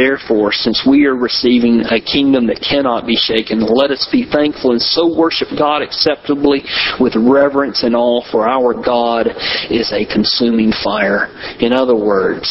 Therefore, 0.01 0.51
since 0.51 0.81
we 0.81 1.05
are 1.05 1.15
receiving 1.15 1.85
a 1.85 2.01
kingdom 2.01 2.47
that 2.47 2.57
cannot 2.57 3.05
be 3.05 3.15
shaken, 3.15 3.61
let 3.61 3.91
us 3.91 4.09
be 4.11 4.25
thankful 4.25 4.71
and 4.71 4.81
so 4.81 5.15
worship 5.15 5.49
God 5.53 5.83
acceptably 5.83 6.63
with 6.99 7.13
reverence 7.15 7.83
and 7.83 7.95
awe, 7.95 8.25
for 8.31 8.49
our 8.49 8.73
God 8.73 9.27
is 9.69 9.93
a 9.93 10.11
consuming 10.11 10.73
fire. 10.83 11.29
In 11.59 11.71
other 11.71 11.93
words, 11.93 12.49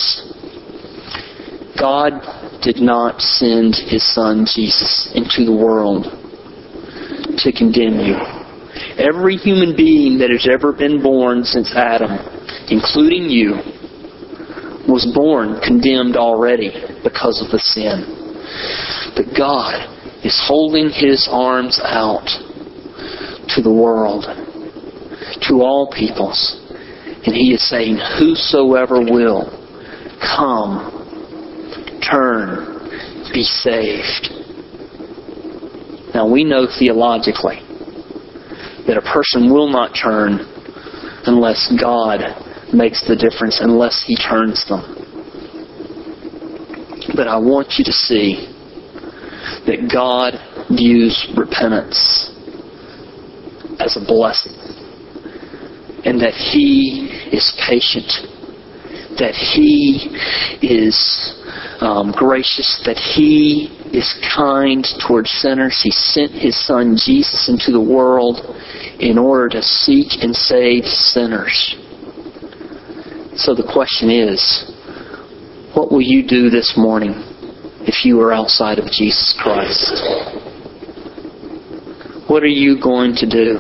God 1.75 2.23
did 2.63 2.77
not 2.77 3.21
send 3.21 3.75
His 3.75 4.07
Son 4.15 4.47
Jesus 4.47 5.11
into 5.17 5.43
the 5.43 5.51
world 5.51 6.07
to 7.35 7.51
condemn 7.51 7.99
you. 7.99 8.15
Every 8.95 9.35
human 9.35 9.75
being 9.75 10.19
that 10.19 10.31
has 10.31 10.47
ever 10.47 10.73
been 10.73 11.03
born 11.03 11.43
since 11.43 11.75
Adam, 11.75 12.15
including 12.71 13.27
you, 13.27 13.80
was 14.89 15.11
born 15.15 15.61
condemned 15.61 16.17
already 16.17 16.71
because 17.03 17.43
of 17.45 17.51
the 17.51 17.59
sin. 17.59 18.05
But 19.17 19.37
God 19.37 20.25
is 20.25 20.41
holding 20.47 20.91
His 20.91 21.29
arms 21.31 21.81
out 21.83 22.27
to 23.55 23.63
the 23.63 23.73
world, 23.73 24.25
to 25.49 25.63
all 25.63 25.93
peoples. 25.93 26.61
And 27.27 27.35
He 27.35 27.53
is 27.53 27.69
saying, 27.69 27.99
Whosoever 28.19 29.01
will, 29.01 29.51
come, 30.21 31.01
turn, 32.09 32.81
be 33.33 33.43
saved. 33.43 34.31
Now 36.15 36.29
we 36.29 36.45
know 36.45 36.67
theologically 36.67 37.61
that 38.87 38.97
a 38.97 39.13
person 39.13 39.53
will 39.53 39.71
not 39.71 39.95
turn 39.95 40.41
unless 41.27 41.73
God 41.81 42.21
makes 42.73 43.07
the 43.07 43.17
difference 43.17 43.61
unless 43.61 44.03
He 44.07 44.17
turns 44.17 44.67
them. 44.69 44.83
But 47.15 47.27
I 47.29 47.39
want 47.39 47.75
you 47.79 47.85
to 47.85 47.93
see 47.93 48.47
that 49.67 49.91
God 49.93 50.35
views 50.71 51.27
repentance 51.37 52.31
as 53.81 53.97
a 53.97 54.05
blessing 54.05 54.55
and 56.05 56.21
that 56.21 56.35
He 56.35 57.11
is 57.33 57.53
patient, 57.69 58.11
that 59.19 59.35
He 59.35 60.11
is 60.63 60.97
um, 61.81 62.13
gracious, 62.13 62.81
that 62.85 62.97
He 62.97 63.69
is 63.93 64.15
kind 64.37 64.87
towards 65.07 65.31
sinners. 65.31 65.81
He 65.83 65.91
sent 65.91 66.33
His 66.33 66.55
Son 66.67 66.97
Jesus 66.97 67.49
into 67.49 67.73
the 67.73 67.81
world 67.81 68.39
in 69.01 69.19
order 69.19 69.49
to 69.49 69.63
seek 69.63 70.23
and 70.23 70.35
save 70.35 70.85
sinners. 70.85 71.80
So 73.41 73.55
the 73.55 73.69
question 73.73 74.11
is, 74.11 74.71
what 75.73 75.91
will 75.91 76.03
you 76.03 76.29
do 76.29 76.51
this 76.51 76.75
morning 76.77 77.15
if 77.89 78.05
you 78.05 78.21
are 78.21 78.35
outside 78.35 78.79
of 78.79 78.85
Jesus 78.93 79.35
Christ? 79.41 79.97
What 82.29 82.43
are 82.43 82.53
you 82.53 82.79
going 82.79 83.15
to 83.17 83.27
do? 83.27 83.57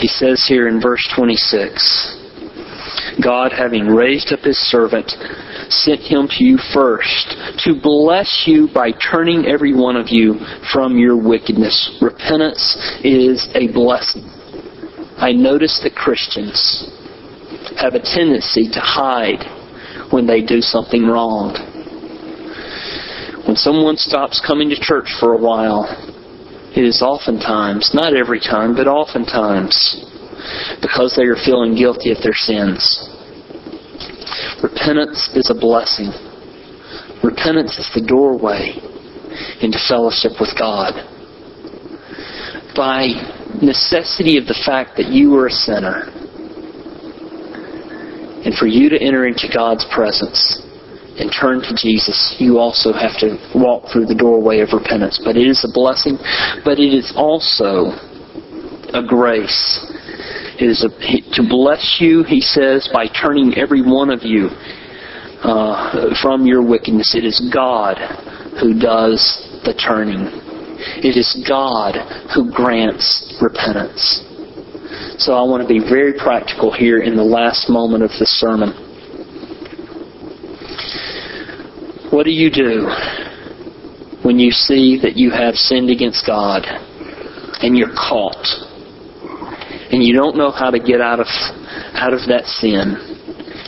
He 0.00 0.08
says 0.08 0.42
here 0.48 0.66
in 0.66 0.80
verse 0.80 1.06
26, 1.14 3.20
God 3.22 3.52
having 3.52 3.86
raised 3.86 4.32
up 4.32 4.40
his 4.40 4.56
servant 4.56 5.10
sent 5.68 6.00
him 6.00 6.28
to 6.28 6.44
you 6.44 6.56
first 6.72 7.36
to 7.58 7.78
bless 7.78 8.44
you 8.46 8.70
by 8.72 8.90
turning 9.12 9.44
every 9.44 9.76
one 9.76 9.96
of 9.96 10.08
you 10.08 10.40
from 10.72 10.96
your 10.96 11.22
wickedness. 11.22 11.98
Repentance 12.00 12.78
is 13.04 13.50
a 13.54 13.70
blessing. 13.70 14.33
I 15.16 15.32
notice 15.32 15.80
that 15.82 15.94
Christians 15.94 16.90
have 17.78 17.94
a 17.94 18.02
tendency 18.02 18.68
to 18.72 18.80
hide 18.80 19.42
when 20.12 20.26
they 20.26 20.42
do 20.42 20.60
something 20.60 21.06
wrong. 21.06 21.54
When 23.46 23.56
someone 23.56 23.96
stops 23.96 24.42
coming 24.44 24.70
to 24.70 24.76
church 24.76 25.08
for 25.20 25.34
a 25.34 25.38
while, 25.38 25.84
it 26.74 26.82
is 26.82 27.02
oftentimes, 27.02 27.92
not 27.94 28.16
every 28.16 28.40
time, 28.40 28.74
but 28.74 28.88
oftentimes, 28.88 29.74
because 30.82 31.14
they 31.16 31.24
are 31.24 31.36
feeling 31.36 31.76
guilty 31.76 32.10
of 32.10 32.18
their 32.22 32.34
sins. 32.34 32.82
Repentance 34.62 35.30
is 35.34 35.50
a 35.50 35.54
blessing. 35.54 36.10
Repentance 37.22 37.78
is 37.78 37.90
the 37.94 38.04
doorway 38.04 38.74
into 39.60 39.78
fellowship 39.88 40.32
with 40.40 40.50
God. 40.58 40.94
By 42.74 43.33
necessity 43.62 44.38
of 44.38 44.46
the 44.46 44.58
fact 44.64 44.96
that 44.96 45.08
you 45.08 45.34
are 45.36 45.46
a 45.46 45.50
sinner, 45.50 46.10
and 48.44 48.54
for 48.54 48.66
you 48.66 48.88
to 48.90 49.00
enter 49.00 49.26
into 49.26 49.48
God's 49.52 49.86
presence 49.94 50.60
and 51.18 51.32
turn 51.32 51.60
to 51.62 51.74
Jesus, 51.76 52.36
you 52.38 52.58
also 52.58 52.92
have 52.92 53.16
to 53.20 53.38
walk 53.54 53.90
through 53.92 54.06
the 54.06 54.14
doorway 54.14 54.60
of 54.60 54.72
repentance. 54.72 55.20
But 55.24 55.36
it 55.36 55.46
is 55.46 55.64
a 55.64 55.72
blessing, 55.72 56.18
but 56.64 56.78
it 56.78 56.92
is 56.92 57.12
also 57.16 57.94
a 58.92 59.02
grace. 59.06 59.80
It 60.60 60.68
is 60.68 60.84
a, 60.84 60.90
to 61.34 61.42
bless 61.48 61.98
you, 62.00 62.22
he 62.24 62.40
says, 62.40 62.90
by 62.92 63.06
turning 63.08 63.56
every 63.56 63.82
one 63.82 64.10
of 64.10 64.22
you 64.22 64.50
uh, 65.42 66.14
from 66.20 66.46
your 66.46 66.62
wickedness. 66.62 67.14
It 67.14 67.24
is 67.24 67.50
God 67.52 67.96
who 68.60 68.78
does 68.78 69.22
the 69.64 69.74
turning. 69.74 70.43
It 71.02 71.16
is 71.16 71.44
God 71.48 71.96
who 72.34 72.50
grants 72.52 73.38
repentance. 73.40 74.22
So 75.18 75.34
I 75.34 75.42
want 75.42 75.62
to 75.62 75.68
be 75.68 75.80
very 75.80 76.12
practical 76.12 76.72
here 76.72 77.00
in 77.00 77.16
the 77.16 77.24
last 77.24 77.70
moment 77.70 78.02
of 78.02 78.10
the 78.18 78.26
sermon. 78.26 78.70
What 82.10 82.24
do 82.24 82.32
you 82.32 82.50
do 82.50 82.86
when 84.22 84.38
you 84.38 84.50
see 84.50 84.98
that 85.02 85.16
you 85.16 85.30
have 85.30 85.54
sinned 85.54 85.90
against 85.90 86.26
God 86.26 86.62
and 86.64 87.76
you're 87.76 87.94
caught 87.94 88.46
and 89.90 90.02
you 90.02 90.14
don't 90.14 90.36
know 90.36 90.50
how 90.50 90.70
to 90.70 90.78
get 90.78 91.00
out 91.00 91.20
of 91.20 91.26
out 91.94 92.12
of 92.12 92.20
that 92.28 92.46
sin 92.46 92.96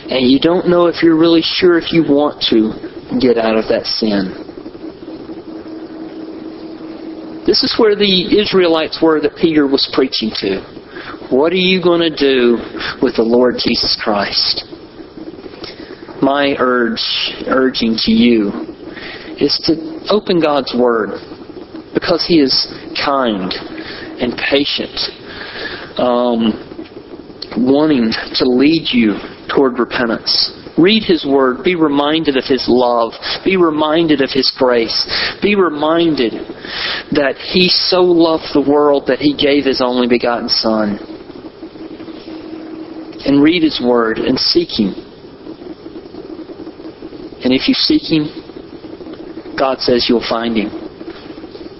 and 0.09 0.31
you 0.31 0.39
don't 0.39 0.69
know 0.69 0.87
if 0.87 1.03
you're 1.03 1.17
really 1.17 1.41
sure 1.43 1.77
if 1.77 1.91
you 1.91 2.03
want 2.03 2.41
to 2.49 3.19
get 3.19 3.37
out 3.37 3.57
of 3.57 3.67
that 3.67 3.85
sin? 3.85 4.46
This 7.47 7.63
is 7.63 7.79
where 7.79 7.95
the 7.95 8.37
Israelites 8.37 8.99
were 9.01 9.21
that 9.21 9.37
Peter 9.39 9.65
was 9.65 9.89
preaching 9.95 10.31
to. 10.43 10.59
What 11.31 11.53
are 11.53 11.55
you 11.55 11.81
going 11.81 12.01
to 12.01 12.11
do 12.13 12.59
with 13.01 13.15
the 13.15 13.23
Lord 13.23 13.55
Jesus 13.55 13.97
Christ? 14.03 14.65
My 16.21 16.57
urge, 16.59 16.99
urging 17.47 17.95
to 18.03 18.11
you 18.11 18.51
is 19.39 19.55
to 19.63 20.03
open 20.11 20.41
God's 20.41 20.75
Word 20.77 21.15
because 21.93 22.25
He 22.27 22.41
is 22.41 22.51
kind 22.99 23.53
and 24.19 24.35
patient, 24.35 24.99
um, 25.95 26.51
wanting 27.55 28.11
to 28.11 28.43
lead 28.43 28.89
you 28.91 29.15
toward 29.47 29.79
repentance. 29.79 30.51
Read 30.77 31.03
His 31.03 31.25
Word. 31.25 31.63
Be 31.63 31.75
reminded 31.75 32.37
of 32.37 32.45
His 32.45 32.65
love. 32.67 33.13
Be 33.43 33.57
reminded 33.57 34.21
of 34.21 34.29
His 34.31 34.51
grace. 34.55 35.07
Be 35.41 35.55
reminded 35.55 36.33
that 37.11 37.35
He 37.37 37.69
so 37.69 38.01
loved 38.01 38.53
the 38.53 38.65
world 38.67 39.05
that 39.07 39.19
He 39.19 39.35
gave 39.35 39.65
His 39.65 39.81
only 39.81 40.07
begotten 40.07 40.49
Son 40.49 40.99
and 43.25 43.43
read 43.43 43.63
His 43.63 43.81
Word 43.83 44.19
and 44.19 44.39
seek 44.39 44.79
Him. 44.79 44.93
And 47.43 47.53
if 47.53 47.67
you 47.67 47.73
seek 47.73 48.03
Him, 48.03 49.55
God 49.57 49.79
says 49.79 50.07
you'll 50.07 50.27
find 50.27 50.55
Him. 50.55 50.69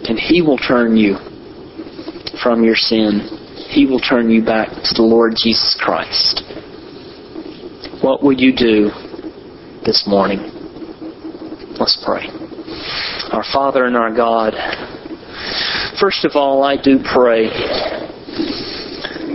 And 0.10 0.20
He 0.20 0.42
will 0.42 0.58
turn 0.58 0.98
you 0.98 1.18
from 2.42 2.64
your 2.64 2.76
sin. 2.76 3.22
He 3.70 3.86
will 3.86 4.00
turn 4.00 4.30
you 4.30 4.44
back 4.44 4.70
to 4.70 4.94
the 4.96 5.04
Lord 5.04 5.34
Jesus 5.36 5.78
Christ. 5.80 6.44
What 8.02 8.22
will 8.22 8.34
you 8.34 8.56
do 8.56 8.92
this 9.84 10.06
morning? 10.06 10.38
Let's 11.80 11.98
pray. 12.06 12.28
Our 13.32 13.44
Father 13.52 13.86
and 13.86 13.98
our 13.98 14.14
God, 14.16 14.54
first 16.00 16.24
of 16.24 16.34
all, 16.36 16.64
I 16.64 16.80
do 16.80 17.00
pray 17.00 17.48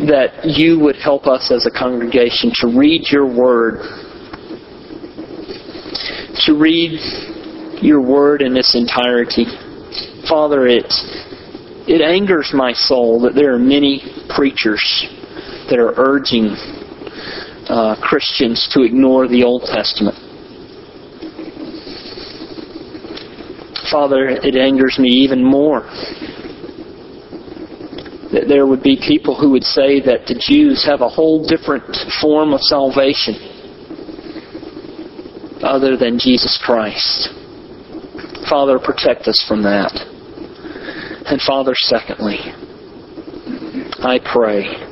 that 0.06 0.44
you 0.44 0.78
would 0.78 0.94
help 0.94 1.26
us 1.26 1.50
as 1.50 1.66
a 1.66 1.76
congregation 1.76 2.52
to 2.60 2.68
read 2.68 3.02
your 3.10 3.26
word, 3.26 3.82
to 6.46 6.56
read 6.56 7.00
your 7.82 8.00
word 8.00 8.42
in 8.42 8.56
its 8.56 8.76
entirety. 8.76 9.44
Father, 10.28 10.68
it, 10.68 10.86
it 11.88 12.00
angers 12.00 12.52
my 12.54 12.72
soul 12.72 13.20
that 13.22 13.34
there 13.34 13.52
are 13.54 13.58
many 13.58 14.02
preachers 14.28 15.08
that 15.68 15.80
are 15.80 15.94
urging 15.96 16.54
uh, 17.68 17.96
Christians 18.00 18.68
to 18.72 18.82
ignore 18.82 19.28
the 19.28 19.42
Old 19.44 19.62
Testament. 19.62 20.16
Father, 23.90 24.28
it 24.28 24.56
angers 24.56 24.98
me 24.98 25.08
even 25.08 25.44
more 25.44 25.82
that 28.32 28.48
there 28.48 28.66
would 28.66 28.82
be 28.82 28.96
people 28.96 29.38
who 29.38 29.50
would 29.50 29.62
say 29.62 30.00
that 30.00 30.24
the 30.26 30.34
Jews 30.34 30.82
have 30.88 31.02
a 31.02 31.08
whole 31.08 31.46
different 31.46 31.84
form 32.20 32.54
of 32.54 32.60
salvation 32.62 33.36
other 35.62 35.98
than 35.98 36.18
Jesus 36.18 36.58
Christ. 36.64 37.28
Father, 38.48 38.78
protect 38.78 39.28
us 39.28 39.44
from 39.46 39.62
that. 39.62 39.92
And 41.26 41.40
Father, 41.42 41.74
secondly, 41.76 42.38
I 44.00 44.18
pray 44.24 44.91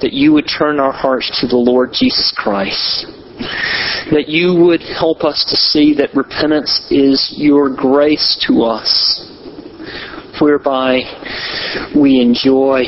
that 0.00 0.12
you 0.12 0.32
would 0.32 0.46
turn 0.46 0.78
our 0.80 0.92
hearts 0.92 1.40
to 1.40 1.46
the 1.46 1.56
Lord 1.56 1.90
Jesus 1.92 2.32
Christ. 2.36 3.06
That 4.10 4.24
you 4.28 4.54
would 4.54 4.82
help 4.82 5.22
us 5.24 5.44
to 5.48 5.56
see 5.56 5.94
that 5.94 6.14
repentance 6.14 6.86
is 6.90 7.32
your 7.36 7.74
grace 7.74 8.36
to 8.48 8.62
us 8.62 9.24
whereby 10.40 11.02
we 11.96 12.20
enjoy 12.20 12.84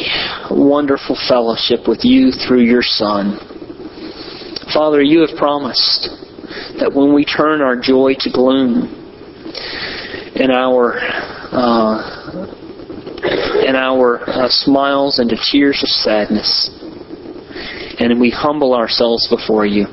wonderful 0.51 1.17
fellowship 1.29 1.89
with 1.89 2.01
you 2.03 2.31
through 2.31 2.63
your 2.63 2.83
Son. 2.83 3.39
Father, 4.73 5.03
you 5.03 5.21
have 5.21 5.37
promised 5.37 6.11
that 6.79 6.93
when 6.95 7.15
we 7.15 7.25
turn 7.25 7.61
our 7.61 7.77
joy 7.77 8.15
to 8.21 8.31
gloom 8.31 8.87
and 10.37 10.53
our 10.53 10.99
uh, 11.53 12.47
and 13.67 13.77
our 13.77 14.21
uh, 14.29 14.49
smiles 14.49 15.19
into 15.19 15.37
tears 15.51 15.83
of 15.83 15.89
sadness, 15.89 16.71
and 18.01 18.19
we 18.19 18.31
humble 18.31 18.75
ourselves 18.75 19.29
before 19.29 19.67
you, 19.67 19.85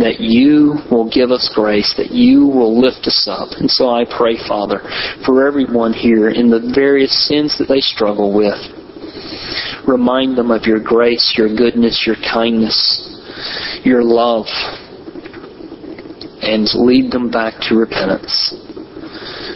that 0.00 0.16
you 0.18 0.80
will 0.90 1.08
give 1.08 1.30
us 1.30 1.52
grace, 1.54 1.92
that 1.98 2.10
you 2.10 2.46
will 2.46 2.80
lift 2.80 3.06
us 3.06 3.28
up. 3.28 3.48
And 3.60 3.70
so 3.70 3.90
I 3.90 4.04
pray, 4.08 4.40
Father, 4.48 4.80
for 5.26 5.46
everyone 5.46 5.92
here 5.92 6.30
in 6.30 6.48
the 6.48 6.72
various 6.74 7.12
sins 7.28 7.58
that 7.58 7.68
they 7.68 7.80
struggle 7.80 8.34
with. 8.34 8.56
Remind 9.86 10.38
them 10.38 10.50
of 10.50 10.64
your 10.64 10.80
grace, 10.80 11.34
your 11.36 11.54
goodness, 11.54 12.04
your 12.06 12.16
kindness, 12.16 12.80
your 13.84 14.02
love, 14.02 14.46
and 16.40 16.66
lead 16.74 17.12
them 17.12 17.30
back 17.30 17.60
to 17.68 17.76
repentance. 17.76 18.56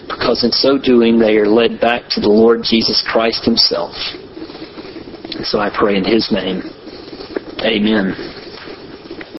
Because 0.06 0.44
in 0.44 0.52
so 0.52 0.76
doing, 0.76 1.18
they 1.18 1.36
are 1.38 1.48
led 1.48 1.80
back 1.80 2.10
to 2.10 2.20
the 2.20 2.28
Lord 2.28 2.60
Jesus 2.62 3.02
Christ 3.08 3.44
Himself. 3.44 3.94
So 5.44 5.58
I 5.58 5.70
pray 5.74 5.96
in 5.96 6.04
His 6.04 6.30
name. 6.30 6.75
Amen. 7.64 8.35